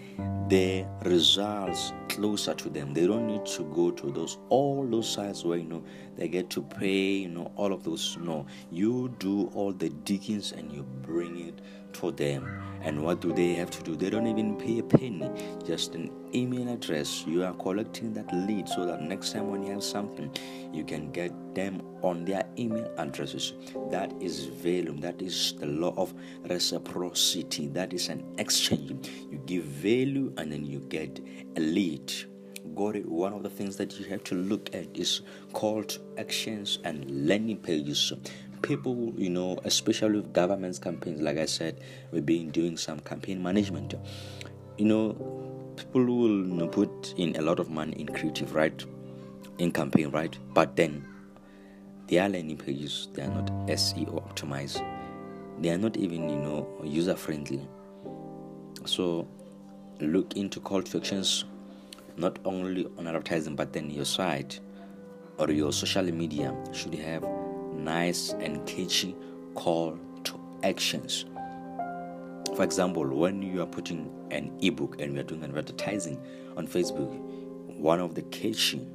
the 0.48 0.84
results 1.04 1.92
closer 2.08 2.54
to 2.54 2.68
them. 2.68 2.92
They 2.92 3.06
don't 3.06 3.26
need 3.28 3.46
to 3.46 3.62
go 3.72 3.92
to 3.92 4.10
those 4.10 4.38
all 4.48 4.86
those 4.86 5.08
sites 5.08 5.44
where 5.44 5.58
you 5.58 5.64
know 5.64 5.84
they 6.16 6.28
get 6.28 6.50
to 6.50 6.62
pay 6.62 7.20
you 7.22 7.28
know 7.28 7.52
all 7.56 7.72
of 7.72 7.84
those. 7.84 8.18
No 8.20 8.46
you 8.70 9.14
do 9.18 9.50
all 9.54 9.72
the 9.72 9.88
diggings 9.88 10.52
and 10.52 10.70
you 10.72 10.82
bring 10.82 11.38
it 11.38 11.60
to 11.94 12.10
them. 12.10 12.48
And 12.82 13.02
what 13.04 13.20
do 13.20 13.32
they 13.32 13.52
have 13.54 13.70
to 13.72 13.82
do? 13.82 13.94
They 13.94 14.08
don't 14.08 14.26
even 14.26 14.56
pay 14.56 14.78
a 14.78 14.82
penny 14.82 15.30
just 15.66 15.94
an 15.94 16.10
email 16.34 16.72
address. 16.72 17.24
You 17.26 17.44
are 17.44 17.52
collecting 17.52 18.14
that 18.14 18.32
lead 18.32 18.68
so 18.68 18.86
that 18.86 19.02
next 19.02 19.32
time 19.32 19.50
when 19.50 19.62
you 19.62 19.72
have 19.72 19.84
something 19.84 20.34
you 20.72 20.84
can 20.84 21.12
get 21.12 21.32
them 21.54 21.82
on 22.02 22.24
their 22.24 22.46
email 22.58 22.90
addresses. 22.96 23.52
That 23.90 24.12
is 24.20 24.46
value 24.46 24.98
that 25.00 25.20
is 25.20 25.54
the 25.58 25.66
law 25.66 25.94
of 25.96 26.14
reciprocity. 26.48 27.68
That 27.68 27.92
is 27.92 28.08
an 28.08 28.24
exchange. 28.38 29.10
You 29.30 29.38
give 29.46 29.64
value 29.64 30.32
and 30.36 30.52
then 30.52 30.64
you 30.64 30.80
get 30.80 31.20
a 31.56 31.60
lead. 31.60 32.12
Got 32.74 32.96
it? 32.96 33.06
One 33.06 33.32
of 33.32 33.42
the 33.42 33.50
things 33.50 33.76
that 33.76 33.98
you 33.98 34.06
have 34.06 34.22
to 34.24 34.34
look 34.34 34.74
at 34.74 34.96
is 34.96 35.22
call 35.52 35.84
actions 36.18 36.78
and 36.84 37.26
landing 37.26 37.56
pages 37.56 38.12
people 38.62 39.12
you 39.16 39.30
know 39.30 39.58
especially 39.64 40.16
with 40.16 40.32
government's 40.32 40.78
campaigns 40.78 41.20
like 41.20 41.38
i 41.38 41.46
said 41.46 41.80
we've 42.12 42.26
been 42.26 42.50
doing 42.50 42.76
some 42.76 43.00
campaign 43.00 43.42
management. 43.42 43.94
You 44.78 44.86
know 44.86 45.74
people 45.76 46.04
will 46.04 46.28
you 46.28 46.54
know, 46.54 46.68
put 46.68 47.14
in 47.16 47.36
a 47.36 47.42
lot 47.42 47.58
of 47.58 47.70
money 47.70 47.92
in 47.92 48.06
creative 48.08 48.54
right? 48.54 48.84
In 49.58 49.70
campaign 49.72 50.10
right? 50.10 50.36
But 50.54 50.76
then 50.76 51.06
their 52.06 52.28
landing 52.28 52.56
pages 52.56 53.08
they 53.14 53.22
are 53.22 53.28
not 53.28 53.46
seo 53.68 54.26
optimized. 54.28 54.84
They 55.60 55.70
are 55.70 55.78
not 55.78 55.96
even 55.96 56.28
you 56.28 56.36
know 56.36 56.68
user 56.82 57.16
friendly 57.16 57.66
so 58.86 59.28
look 60.00 60.36
into 60.36 60.60
call 60.60 60.82
to 60.82 60.98
actions 60.98 61.44
not 62.16 62.38
only 62.44 62.86
on 62.98 63.06
advertising 63.06 63.54
but 63.54 63.72
then 63.72 63.90
your 63.90 64.04
site 64.04 64.60
or 65.38 65.50
your 65.50 65.72
social 65.72 66.04
media 66.04 66.54
should 66.72 66.94
have 66.94 67.24
nice 67.84 68.32
and 68.40 68.64
catchy 68.66 69.16
call 69.54 69.98
to 70.24 70.40
actions. 70.62 71.24
For 72.56 72.64
example 72.64 73.06
when 73.06 73.42
you 73.42 73.62
are 73.62 73.66
putting 73.66 74.10
an 74.30 74.52
ebook 74.60 75.00
and 75.00 75.14
we 75.14 75.20
are 75.20 75.24
doing 75.24 75.42
advertising 75.44 76.20
on 76.56 76.66
facebook 76.66 77.10
one 77.78 78.00
of 78.00 78.14
the 78.14 78.22
catchy 78.22 78.86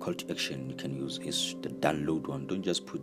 call 0.00 0.14
to 0.14 0.30
action 0.30 0.68
you 0.68 0.76
can 0.76 0.94
use 0.96 1.18
is 1.18 1.54
the 1.62 1.68
download 1.68 2.26
one. 2.26 2.46
Don't 2.46 2.62
just 2.62 2.86
put 2.86 3.02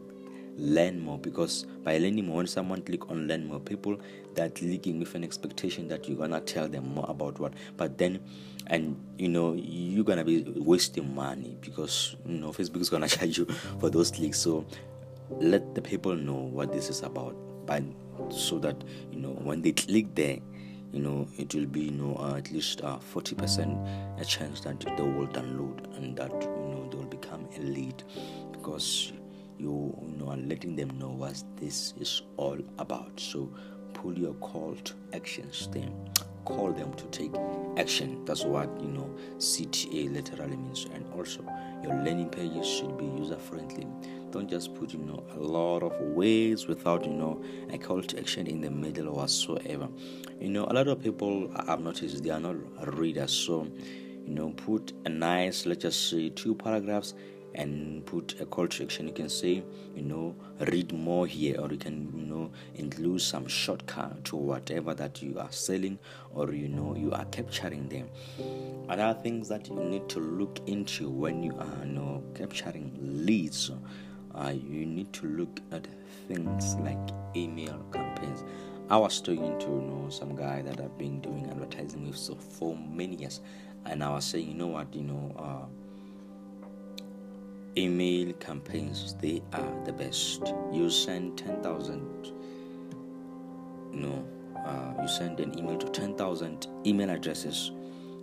learn 0.57 0.99
more 0.99 1.17
because 1.17 1.65
by 1.83 1.97
learning 1.97 2.25
more 2.27 2.37
when 2.37 2.47
someone 2.47 2.81
click 2.81 3.09
on 3.09 3.27
learn 3.27 3.45
more 3.45 3.59
people 3.59 3.97
they're 4.35 4.49
clicking 4.49 4.99
with 4.99 5.13
an 5.15 5.23
expectation 5.23 5.87
that 5.87 6.07
you're 6.07 6.17
gonna 6.17 6.39
tell 6.41 6.67
them 6.67 6.93
more 6.93 7.05
about 7.09 7.39
what 7.39 7.53
but 7.77 7.97
then 7.97 8.19
and 8.67 8.95
you 9.17 9.27
know 9.27 9.53
you're 9.53 10.03
gonna 10.03 10.23
be 10.23 10.43
wasting 10.57 11.13
money 11.13 11.57
because 11.61 12.15
you 12.25 12.37
know 12.37 12.49
facebook 12.49 12.81
is 12.81 12.89
gonna 12.89 13.07
charge 13.15 13.37
you 13.37 13.45
for 13.79 13.89
those 13.89 14.11
clicks 14.11 14.39
so 14.39 14.65
let 15.39 15.73
the 15.75 15.81
people 15.81 16.15
know 16.15 16.33
what 16.33 16.71
this 16.71 16.89
is 16.89 17.01
about 17.01 17.35
but 17.65 17.83
so 18.29 18.59
that 18.59 18.75
you 19.11 19.19
know 19.19 19.31
when 19.41 19.61
they 19.61 19.71
click 19.71 20.13
there 20.15 20.37
you 20.91 20.99
know 20.99 21.27
it 21.37 21.53
will 21.55 21.65
be 21.65 21.81
you 21.81 21.91
know 21.91 22.15
uh, 22.19 22.35
at 22.37 22.51
least 22.51 22.81
uh, 22.83 22.99
40% 23.13 24.21
a 24.21 24.25
chance 24.25 24.61
that 24.61 24.79
they 24.79 25.03
will 25.03 25.27
download 25.27 25.97
and 25.97 26.15
that 26.15 26.31
you 26.31 26.47
know 26.47 26.87
they 26.91 26.97
will 26.97 27.05
become 27.05 27.47
a 27.57 27.61
lead 27.61 28.03
because 28.51 29.11
you, 29.57 29.95
you 30.01 30.17
know 30.17 30.31
and 30.31 30.49
letting 30.49 30.75
them 30.75 30.97
know 30.99 31.09
what 31.09 31.41
this 31.57 31.93
is 31.99 32.21
all 32.37 32.57
about. 32.79 33.19
So 33.19 33.49
pull 33.93 34.17
your 34.17 34.33
call 34.35 34.75
to 34.75 34.93
actions 35.13 35.69
then. 35.71 35.93
Call 36.45 36.73
them 36.73 36.93
to 36.95 37.05
take 37.05 37.31
action. 37.77 38.25
That's 38.25 38.43
what 38.43 38.69
you 38.81 38.89
know 38.89 39.09
cta 39.37 40.13
literally 40.13 40.57
means. 40.57 40.85
And 40.93 41.05
also 41.13 41.41
your 41.83 41.93
landing 41.93 42.29
pages 42.29 42.67
should 42.67 42.97
be 42.97 43.05
user 43.05 43.37
friendly 43.37 43.87
don't 44.33 44.49
just 44.49 44.73
put 44.73 44.91
you 44.91 44.99
know 44.99 45.23
a 45.35 45.39
lot 45.39 45.83
of 45.83 45.93
ways 46.01 46.67
without 46.67 47.05
you 47.05 47.13
know 47.13 47.41
a 47.71 47.77
call 47.77 48.01
to 48.01 48.19
action 48.19 48.47
in 48.47 48.61
the 48.61 48.69
middle 48.69 49.09
or 49.09 49.13
whatsoever. 49.13 49.87
You 50.41 50.49
know 50.49 50.65
a 50.65 50.73
lot 50.73 50.87
of 50.87 51.01
people 51.03 51.51
i've 51.67 51.79
noticed 51.81 52.23
they 52.23 52.31
are 52.31 52.39
not 52.39 52.55
readers. 52.97 53.31
So 53.31 53.67
you 54.25 54.33
know 54.33 54.49
put 54.49 54.91
a 55.05 55.09
nice 55.09 55.67
let's 55.67 55.83
just 55.83 56.09
say 56.09 56.29
two 56.29 56.55
paragraphs 56.55 57.13
and 57.55 58.05
put 58.05 58.39
a 58.39 58.45
call 58.45 58.67
to 58.67 58.83
action 58.83 59.07
you 59.07 59.13
can 59.13 59.29
say 59.29 59.63
you 59.95 60.01
know 60.01 60.35
read 60.71 60.91
more 60.91 61.27
here 61.27 61.59
or 61.59 61.69
you 61.71 61.77
can 61.77 62.11
you 62.15 62.25
know 62.25 62.51
include 62.75 63.21
some 63.21 63.47
shortcut 63.47 64.23
to 64.23 64.35
whatever 64.35 64.93
that 64.93 65.21
you 65.21 65.37
are 65.39 65.51
selling 65.51 65.97
or 66.33 66.51
you 66.53 66.67
know 66.67 66.95
you 66.95 67.11
are 67.11 67.25
capturing 67.25 67.87
them 67.89 68.07
other 68.89 69.17
things 69.21 69.47
that 69.47 69.67
you 69.67 69.75
need 69.75 70.07
to 70.09 70.19
look 70.19 70.59
into 70.67 71.09
when 71.09 71.43
you 71.43 71.55
are 71.59 71.85
you 71.85 71.93
know 71.93 72.23
capturing 72.33 72.91
leads 73.01 73.71
uh, 74.35 74.53
you 74.53 74.85
need 74.85 75.13
to 75.13 75.27
look 75.27 75.59
at 75.71 75.87
things 76.27 76.75
like 76.77 76.97
email 77.35 77.85
campaigns. 77.91 78.43
I 78.89 78.97
was 78.97 79.21
talking 79.21 79.57
to 79.59 79.65
you 79.65 79.81
know 79.81 80.09
some 80.09 80.35
guy 80.35 80.61
that 80.63 80.79
I've 80.79 80.97
been 80.97 81.21
doing 81.21 81.47
advertising 81.49 82.07
with 82.07 82.17
so 82.17 82.35
for 82.35 82.75
many 82.75 83.15
years, 83.15 83.41
and 83.85 84.03
I 84.03 84.09
was 84.09 84.25
saying, 84.25 84.47
you 84.47 84.55
know 84.55 84.67
what, 84.67 84.93
you 84.93 85.03
know, 85.03 85.35
uh, 85.37 85.82
email 87.77 88.33
campaigns 88.33 89.15
they 89.21 89.41
are 89.53 89.85
the 89.85 89.93
best. 89.93 90.53
You 90.71 90.89
send 90.89 91.37
ten 91.37 91.61
thousand, 91.61 92.31
no 93.91 94.25
uh, 94.65 95.01
you 95.01 95.07
send 95.07 95.39
an 95.39 95.57
email 95.57 95.77
to 95.77 95.89
ten 95.89 96.15
thousand 96.15 96.67
email 96.85 97.09
addresses. 97.09 97.71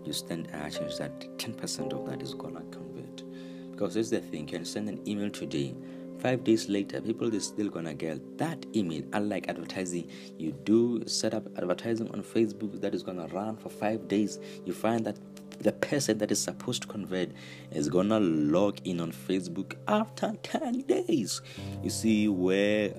You 0.04 0.12
stand 0.12 0.49
a 0.52 0.71
chance 0.71 0.99
that 0.99 1.38
ten 1.38 1.54
percent 1.54 1.92
of 1.92 2.07
that 2.09 2.23
is 2.23 2.35
gonna 2.35 2.62
convert, 2.71 3.23
because 3.71 3.95
that's 3.95 4.11
the 4.11 4.21
thing. 4.21 4.49
You 4.49 4.59
can 4.59 4.64
send 4.64 4.88
an 4.88 5.07
email 5.09 5.30
today 5.30 5.75
five 6.21 6.45
days 6.45 6.69
later 6.69 7.00
people 7.00 7.33
is 7.33 7.47
still 7.47 7.71
gonna 7.71 7.95
get 7.95 8.37
that 8.37 8.64
email 8.76 9.02
unlike 9.14 9.49
advertising 9.49 10.07
you 10.38 10.52
do 10.64 11.02
set 11.07 11.33
up 11.33 11.47
advertising 11.57 12.11
on 12.11 12.23
facebook 12.23 12.78
that 12.80 12.95
is 12.95 13.02
gonna 13.02 13.26
run 13.28 13.57
for 13.57 13.71
five 13.71 14.07
days 14.07 14.38
you 14.66 14.73
find 14.73 15.04
that 15.04 15.16
the 15.61 15.73
person 15.73 16.19
that 16.19 16.31
is 16.31 16.40
supposed 16.43 16.83
to 16.83 16.88
convert 16.88 17.31
is 17.73 17.88
gonna 17.88 18.21
log 18.21 18.79
in 18.85 19.00
on 19.00 19.12
facebook 19.12 19.75
after 19.88 20.33
10 20.43 20.83
days 20.83 21.40
you 21.83 21.90
see 21.90 22.29
where 22.29 22.93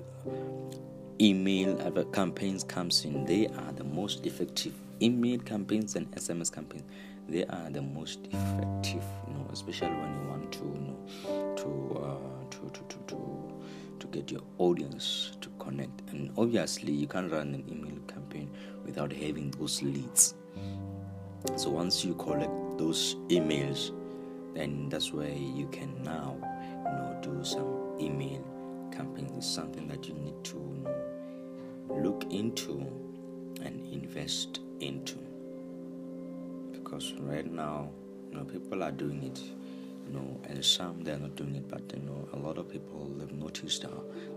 email 1.20 1.76
campaigns 2.12 2.64
comes 2.64 3.04
in 3.04 3.24
they 3.24 3.46
are 3.48 3.72
the 3.72 3.84
most 3.84 4.26
effective 4.26 4.74
email 5.00 5.38
campaigns 5.40 5.96
and 5.96 6.10
sms 6.12 6.52
campaigns 6.52 6.84
they 7.28 7.44
are 7.46 7.70
the 7.70 7.82
most 7.82 8.20
effective 8.30 9.04
you 9.26 9.34
know 9.34 9.46
especially 9.52 9.88
when 9.88 10.14
you 10.22 10.28
want 10.28 10.52
to 10.52 10.64
you 10.64 10.80
know 10.80 11.54
to 11.56 11.98
uh, 11.98 12.32
to, 12.70 12.80
to, 12.88 12.98
to, 13.06 13.62
to 13.98 14.06
get 14.08 14.30
your 14.30 14.42
audience 14.58 15.32
to 15.40 15.48
connect. 15.58 16.02
And 16.10 16.30
obviously, 16.36 16.92
you 16.92 17.06
can't 17.06 17.30
run 17.30 17.54
an 17.54 17.64
email 17.68 17.98
campaign 18.06 18.50
without 18.84 19.12
having 19.12 19.50
those 19.52 19.82
leads. 19.82 20.34
So 21.56 21.70
once 21.70 22.04
you 22.04 22.14
collect 22.14 22.52
those 22.78 23.16
emails, 23.28 23.92
then 24.54 24.88
that's 24.88 25.12
where 25.12 25.32
you 25.32 25.68
can 25.68 26.02
now, 26.02 26.36
you 26.84 26.90
know, 26.90 27.18
do 27.22 27.44
some 27.44 27.96
email 28.00 28.44
campaign. 28.92 29.32
It's 29.36 29.46
something 29.46 29.88
that 29.88 30.06
you 30.08 30.14
need 30.14 30.42
to 30.44 30.86
look 31.88 32.24
into 32.30 32.78
and 33.62 33.86
invest 33.92 34.60
into. 34.80 35.18
Because 36.72 37.14
right 37.20 37.50
now, 37.50 37.90
you 38.30 38.38
know, 38.38 38.44
people 38.44 38.82
are 38.82 38.92
doing 38.92 39.22
it 39.22 39.40
you 40.06 40.14
know, 40.14 40.40
and 40.48 40.64
some 40.64 41.02
they're 41.02 41.18
not 41.18 41.36
doing 41.36 41.54
it, 41.56 41.68
but 41.68 41.82
you 41.94 42.02
know, 42.02 42.28
a 42.32 42.36
lot 42.36 42.58
of 42.58 42.70
people 42.70 43.14
have 43.20 43.32
noticed 43.32 43.84
uh, 43.84 43.88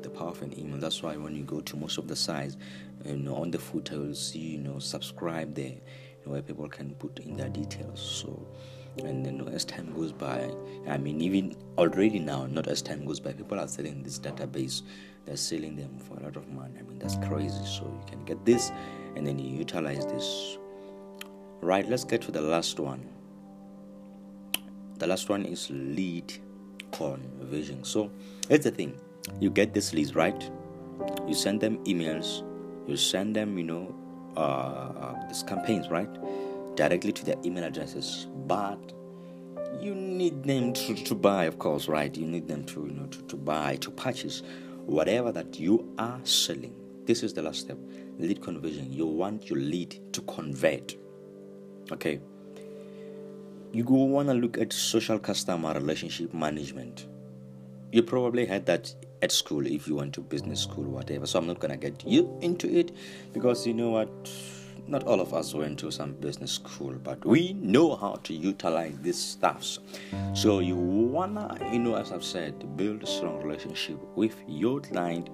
the 0.02 0.10
power 0.10 0.30
of 0.30 0.42
an 0.42 0.58
email. 0.58 0.78
That's 0.78 1.02
why 1.02 1.16
when 1.18 1.36
you 1.36 1.44
go 1.44 1.62
to 1.62 1.78
most 1.78 1.98
of 1.98 2.08
the 2.08 2.16
sites, 2.16 2.58
you 3.04 3.18
know, 3.18 3.36
on 3.36 3.52
the 3.52 3.60
footer 3.60 3.96
you'll 3.96 4.16
see, 4.16 4.40
you 4.40 4.58
know, 4.60 4.80
subscribe 4.80 5.56
there, 5.56 5.76
where 6.26 6.42
people 6.42 6.68
can 6.68 6.94
put 6.96 7.20
in 7.20 7.36
their 7.36 7.50
details. 7.50 8.00
So, 8.00 8.48
and 9.04 9.26
then 9.26 9.48
as 9.54 9.66
time 9.66 9.94
goes 9.94 10.12
by, 10.12 10.50
I 10.88 10.98
mean, 10.98 11.22
even 11.22 11.56
already 11.78 12.20
now, 12.20 12.46
not 12.46 12.68
as 12.68 12.82
time 12.82 13.06
goes 13.06 13.20
by, 13.20 13.34
people 13.34 13.60
are 13.60 13.68
selling 13.68 14.04
this 14.04 14.20
database. 14.20 14.82
They're 15.26 15.38
selling 15.38 15.76
them 15.76 15.98
for 16.00 16.18
a 16.18 16.24
lot 16.24 16.36
of 16.36 16.48
money. 16.50 16.76
I 16.80 16.84
mean, 16.84 17.00
that's 17.00 17.18
crazy. 17.28 17.66
So 17.66 17.84
you 17.84 18.04
can 18.08 18.24
get 18.26 18.46
this, 18.46 18.72
and 19.16 19.26
then 19.26 19.40
you 19.40 19.58
utilize 19.58 20.06
this. 20.06 20.58
Right. 21.62 21.88
Let's 21.90 22.04
get 22.04 22.22
to 22.24 22.32
the 22.32 22.42
last 22.42 22.80
one 22.80 23.10
the 24.98 25.08
last 25.08 25.30
one 25.30 25.46
is 25.46 25.70
lead 25.70 26.34
conversion 26.92 27.84
so 27.84 28.10
it's 28.50 28.64
the 28.64 28.72
thing 28.72 28.98
you 29.40 29.50
get 29.50 29.74
this 29.74 29.94
leads 29.94 30.16
right 30.16 30.50
you 31.28 31.34
send 31.34 31.60
them 31.60 31.84
emails 31.86 32.44
you 32.88 32.96
send 32.96 33.36
them 33.36 33.58
you 33.58 33.64
know 33.64 33.94
uh, 34.38 35.28
these 35.28 35.44
campaigns 35.44 35.90
right 35.90 36.10
directly 36.76 37.12
to 37.14 37.26
their 37.26 37.36
email 37.44 37.64
addresses. 37.64 38.28
But 38.48 38.94
you 39.80 39.94
need 39.96 40.44
them 40.44 40.74
to, 40.74 40.96
to 40.96 41.16
buy 41.16 41.46
of 41.46 41.60
course 41.60 41.88
right? 41.88 42.16
You 42.16 42.26
need 42.26 42.48
them 42.48 42.66
to 42.66 42.86
you 42.86 42.94
know 42.94 43.08
to, 43.08 43.22
to 43.24 43.36
buy 43.36 43.78
to 43.78 43.92
purchase 43.92 44.44
whatever 44.86 45.32
that 45.32 45.60
you 45.60 45.94
are 45.98 46.20
selling. 46.24 46.76
This 47.06 47.24
is 47.24 47.34
the 47.34 47.42
last 47.42 47.60
step. 47.60 47.78
Lead 48.18 48.42
conversion. 48.42 48.92
You 48.92 49.06
want 49.06 49.50
your 49.50 49.60
lead 49.60 50.00
to 50.14 50.22
convert. 50.22 50.96
Okay? 51.92 52.20
You 53.72 53.84
go 53.84 53.94
want 53.94 54.30
to 54.30 54.34
look 54.34 54.58
at 54.58 54.74
social 54.74 55.20
customer 55.20 55.74
relationship 55.74 56.34
management. 56.34 57.08
You 57.92 58.04
probably 58.04 58.46
had 58.46 58.66
that 58.68 58.94
at 59.22 59.32
school 59.32 59.66
if 59.66 59.88
you 59.88 59.96
went 59.96 60.14
to 60.14 60.22
business 60.22 60.62
school, 60.62 60.84
whatever. 60.84 61.26
So 61.26 61.40
I'm 61.40 61.48
not 61.48 61.60
gonna 61.60 61.78
get 61.78 62.04
you 62.06 62.38
into 62.42 62.68
it 62.74 62.92
because 63.34 63.66
you 63.66 63.74
know 63.74 63.92
what? 63.92 64.10
Not 64.88 65.04
all 65.06 65.20
of 65.20 65.34
us 65.34 65.54
went 65.56 65.80
to 65.80 65.92
some 65.92 66.14
business 66.14 66.52
school, 66.52 66.94
but 67.04 67.26
we 67.26 67.54
know 67.54 67.96
how 67.96 68.20
to 68.24 68.34
utilize 68.34 68.96
these 69.00 69.18
stuffs. 69.18 69.80
So 70.34 70.60
you 70.60 70.76
wanna, 70.76 71.58
you 71.74 71.80
know, 71.80 71.96
as 71.96 72.12
I've 72.12 72.24
said, 72.24 72.78
build 72.78 73.02
a 73.02 73.08
strong 73.08 73.42
relationship 73.42 73.98
with 74.16 74.36
your 74.48 74.82
client, 74.82 75.30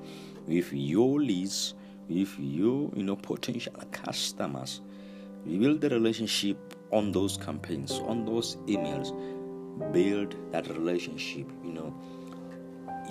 with 0.48 0.72
your 0.72 1.20
leads, 1.20 1.74
with 2.08 2.34
your, 2.40 2.90
you 2.96 3.04
know, 3.04 3.18
potential 3.18 3.74
customers. 3.92 4.80
Build 5.46 5.82
the 5.82 5.90
relationship 5.90 6.58
on 6.92 7.12
those 7.12 7.36
campaigns, 7.36 7.94
on 7.94 8.26
those 8.26 8.56
emails, 8.68 9.12
build 9.92 10.36
that 10.52 10.68
relationship. 10.70 11.48
You 11.64 11.74
know, 11.74 11.94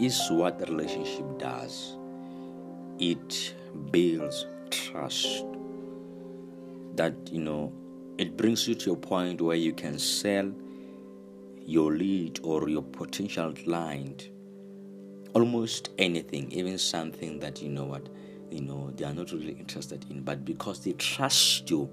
is 0.01 0.31
what 0.31 0.61
relationship 0.69 1.39
does. 1.39 1.97
It 2.99 3.55
builds 3.91 4.47
trust. 4.71 5.45
That 6.97 7.15
you 7.31 7.41
know, 7.41 7.73
it 8.19 8.37
brings 8.37 8.67
you 8.67 8.75
to 8.77 8.93
a 8.93 8.97
point 8.97 9.41
where 9.41 9.57
you 9.57 9.73
can 9.73 9.99
sell 9.99 10.53
your 11.67 11.93
lead 11.93 12.41
or 12.43 12.69
your 12.69 12.83
potential 12.83 13.53
client 13.53 14.31
almost 15.35 15.91
anything, 15.99 16.51
even 16.53 16.79
something 16.79 17.39
that 17.41 17.63
you 17.63 17.69
know 17.69 17.85
what 17.85 18.09
you 18.51 18.61
know 18.61 18.91
they 18.97 19.05
are 19.05 19.15
not 19.15 19.31
really 19.33 19.53
interested 19.53 20.05
in, 20.11 20.23
but 20.23 20.45
because 20.45 20.81
they 20.81 20.93
trust 20.95 21.71
you 21.71 21.89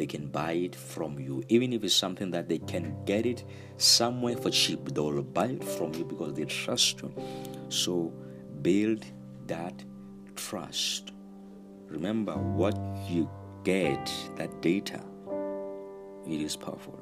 they 0.00 0.06
can 0.06 0.28
buy 0.28 0.52
it 0.52 0.74
from 0.74 1.18
you. 1.18 1.44
Even 1.50 1.74
if 1.74 1.84
it's 1.84 1.94
something 1.94 2.30
that 2.30 2.48
they 2.48 2.56
can 2.58 2.96
get 3.04 3.26
it 3.26 3.44
somewhere 3.76 4.34
for 4.36 4.48
cheap 4.50 4.88
they 4.94 5.00
will 5.00 5.22
buy 5.22 5.48
it 5.48 5.62
from 5.62 5.92
you 5.92 6.04
because 6.04 6.32
they 6.32 6.46
trust 6.46 7.02
you. 7.02 7.12
So 7.68 8.12
build 8.62 9.04
that 9.46 9.84
trust. 10.36 11.12
Remember 11.88 12.32
what 12.32 12.78
you 13.08 13.28
get 13.62 14.10
that 14.36 14.62
data 14.62 15.02
it 16.26 16.40
is 16.40 16.56
powerful. 16.56 16.98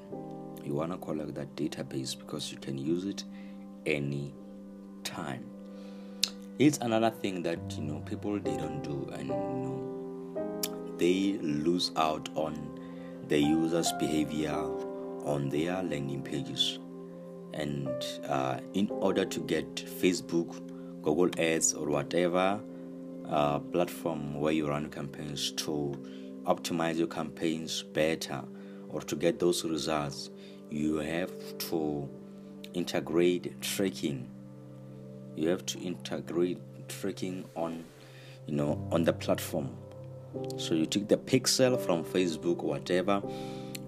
You 0.64 0.74
want 0.74 0.90
to 0.90 0.98
collect 0.98 1.34
that 1.36 1.54
database 1.54 2.18
because 2.18 2.50
you 2.50 2.58
can 2.58 2.78
use 2.78 3.04
it 3.04 3.22
any 3.86 4.34
time 5.04 5.44
it's 6.58 6.78
another 6.78 7.10
thing 7.10 7.42
that 7.42 7.58
you 7.76 7.84
know 7.84 8.00
people 8.00 8.38
they 8.40 8.56
don't 8.56 8.82
do 8.82 9.08
and 9.12 9.28
you 9.28 9.34
know 9.34 10.96
they 10.98 11.38
lose 11.40 11.92
out 11.96 12.28
on 12.34 12.77
the 13.28 13.38
user's 13.38 13.92
behavior 13.92 14.56
on 15.24 15.48
their 15.48 15.82
landing 15.82 16.22
pages. 16.22 16.78
And 17.54 17.88
uh, 18.26 18.60
in 18.74 18.90
order 18.90 19.24
to 19.24 19.40
get 19.40 19.74
facebook 19.74 20.54
google 21.02 21.30
ads 21.38 21.72
or 21.72 21.88
whatever 21.88 22.60
uh, 23.26 23.58
platform 23.58 24.34
where 24.40 24.52
you 24.52 24.68
run 24.68 24.90
campaigns 24.90 25.52
to 25.52 25.94
optimize 26.44 26.96
your 26.96 27.06
campaigns 27.06 27.82
better 27.82 28.42
or 28.88 29.00
to 29.02 29.16
get 29.16 29.38
those 29.38 29.64
results 29.64 30.30
you 30.70 30.96
have 30.96 31.30
to 31.58 32.08
integrate 32.74 33.60
tracking. 33.60 34.28
You 35.36 35.48
have 35.48 35.64
to 35.66 35.78
integrate 35.78 36.58
tracking 36.88 37.44
on 37.54 37.84
you 38.46 38.54
know 38.54 38.86
on 38.90 39.04
the 39.04 39.12
platform 39.12 39.76
so 40.56 40.74
you 40.74 40.86
take 40.86 41.08
the 41.08 41.16
pixel 41.16 41.78
from 41.80 42.04
facebook 42.04 42.58
whatever 42.62 43.22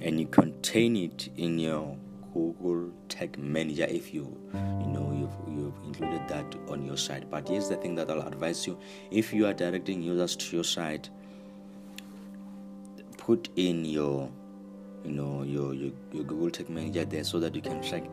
and 0.00 0.18
you 0.18 0.26
contain 0.26 0.96
it 0.96 1.29
in 1.37 1.59
your 1.59 1.96
google 2.33 2.90
tag 3.09 3.38
manager 3.38 3.87
if 3.88 4.14
you 4.14 4.22
you 4.55 4.87
know 4.87 5.12
you've, 5.12 5.57
you've 5.59 5.74
included 5.85 6.26
that 6.29 6.57
on 6.68 6.85
your 6.85 6.96
site. 6.96 7.29
But 7.31 7.48
here's 7.48 7.68
the 7.68 7.76
thing 7.76 7.94
that 7.96 8.11
i'll 8.11 8.26
advise 8.26 8.66
you. 8.66 8.79
If 9.11 9.33
you 9.33 9.46
are 9.46 9.53
directing 9.53 10.03
users 10.03 10.37
to 10.37 10.57
your 10.57 10.64
site 10.64 11.11
put 13.18 13.50
in 13.57 13.85
your 13.85 14.31
you 15.05 15.12
know 15.12 15.42
your, 15.42 15.74
your, 15.74 15.92
your 16.12 16.24
google 16.24 16.50
tag 16.50 16.70
manager 16.70 17.05
there 17.05 17.24
so 17.24 17.38
that 17.40 17.55
you 17.55 17.62
can 17.62 17.83
track 17.83 18.05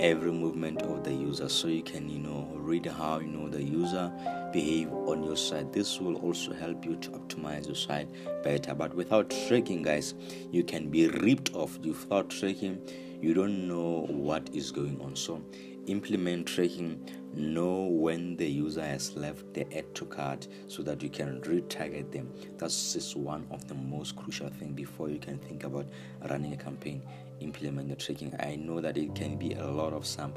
every 0.00 0.32
movement 0.32 0.82
of 0.82 1.04
the 1.04 1.12
user. 1.12 1.48
So 1.48 1.68
you 1.68 1.82
can 1.82 2.08
you 2.08 2.18
know 2.18 2.48
read 2.54 2.86
how 2.86 3.18
you 3.18 3.28
know 3.28 3.48
the 3.48 3.62
user 3.62 4.10
behave 4.52 4.92
on 4.92 5.22
your 5.22 5.36
site 5.36 5.72
this 5.72 6.00
will 6.00 6.16
also 6.16 6.52
help 6.52 6.84
you 6.84 6.96
to 6.96 7.10
optimize 7.10 7.66
your 7.66 7.76
site 7.76 8.08
better. 8.42 8.74
But 8.74 8.94
without 8.94 9.30
tracking 9.48 9.82
guys 9.82 10.14
you 10.50 10.64
can 10.64 10.88
be 10.88 11.08
ripped 11.08 11.54
off. 11.54 11.78
Without 11.78 12.30
tracking 12.30 12.80
you 13.20 13.34
don't 13.34 13.68
know 13.68 14.06
what 14.08 14.48
is 14.54 14.70
going 14.72 15.00
on. 15.02 15.14
So 15.16 15.42
implement 15.86 16.46
tracking 16.46 17.08
know 17.34 17.84
when 17.84 18.36
the 18.36 18.46
user 18.46 18.82
has 18.82 19.16
left 19.16 19.52
the 19.54 19.66
add 19.76 19.94
to 19.94 20.04
cart 20.04 20.48
so 20.66 20.82
that 20.82 21.02
you 21.02 21.08
can 21.08 21.40
retarget 21.42 22.10
them. 22.10 22.32
That's 22.58 22.92
just 22.92 23.16
one 23.16 23.46
of 23.50 23.68
the 23.68 23.74
most 23.74 24.16
crucial 24.16 24.48
thing 24.48 24.72
before 24.72 25.10
you 25.10 25.18
can 25.18 25.38
think 25.38 25.64
about 25.64 25.86
running 26.28 26.52
a 26.52 26.56
campaign 26.56 27.02
implement 27.40 27.88
the 27.88 27.96
tracking 27.96 28.34
i 28.40 28.56
know 28.56 28.80
that 28.80 28.96
it 28.96 29.14
can 29.14 29.36
be 29.36 29.52
a 29.54 29.66
lot 29.66 29.92
of 29.92 30.06
some 30.06 30.32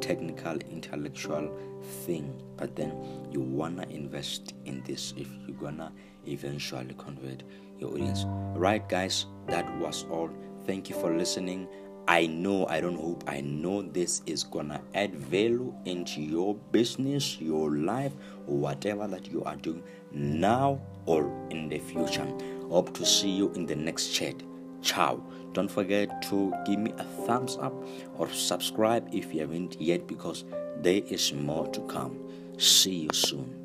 technical 0.00 0.56
intellectual 0.70 1.56
thing 2.04 2.40
but 2.56 2.74
then 2.76 2.92
you 3.32 3.40
wanna 3.40 3.86
invest 3.88 4.54
in 4.64 4.82
this 4.84 5.14
if 5.16 5.28
you're 5.46 5.56
gonna 5.56 5.92
eventually 6.26 6.94
convert 6.98 7.42
your 7.78 7.90
audience 7.92 8.24
right 8.54 8.88
guys 8.88 9.26
that 9.46 9.66
was 9.78 10.04
all 10.10 10.30
thank 10.66 10.90
you 10.90 10.96
for 10.96 11.16
listening 11.16 11.66
I 12.10 12.24
know, 12.26 12.66
I 12.68 12.80
don't 12.80 12.96
hope, 12.96 13.24
I 13.26 13.42
know 13.42 13.82
this 13.82 14.22
is 14.24 14.42
gonna 14.42 14.80
add 14.94 15.14
value 15.14 15.74
into 15.84 16.22
your 16.22 16.54
business, 16.72 17.38
your 17.38 17.76
life, 17.76 18.14
whatever 18.46 19.06
that 19.08 19.30
you 19.30 19.44
are 19.44 19.56
doing 19.56 19.82
now 20.10 20.80
or 21.04 21.30
in 21.50 21.68
the 21.68 21.78
future. 21.78 22.26
Hope 22.70 22.94
to 22.94 23.04
see 23.04 23.28
you 23.28 23.52
in 23.52 23.66
the 23.66 23.76
next 23.76 24.14
chat. 24.14 24.36
Ciao. 24.80 25.22
Don't 25.52 25.70
forget 25.70 26.22
to 26.30 26.52
give 26.66 26.78
me 26.78 26.92
a 26.98 27.04
thumbs 27.26 27.56
up 27.60 27.74
or 28.16 28.28
subscribe 28.30 29.08
if 29.12 29.34
you 29.34 29.40
haven't 29.40 29.80
yet 29.80 30.06
because 30.06 30.44
there 30.76 31.02
is 31.08 31.32
more 31.32 31.66
to 31.68 31.80
come. 31.82 32.18
See 32.58 33.06
you 33.06 33.10
soon. 33.12 33.57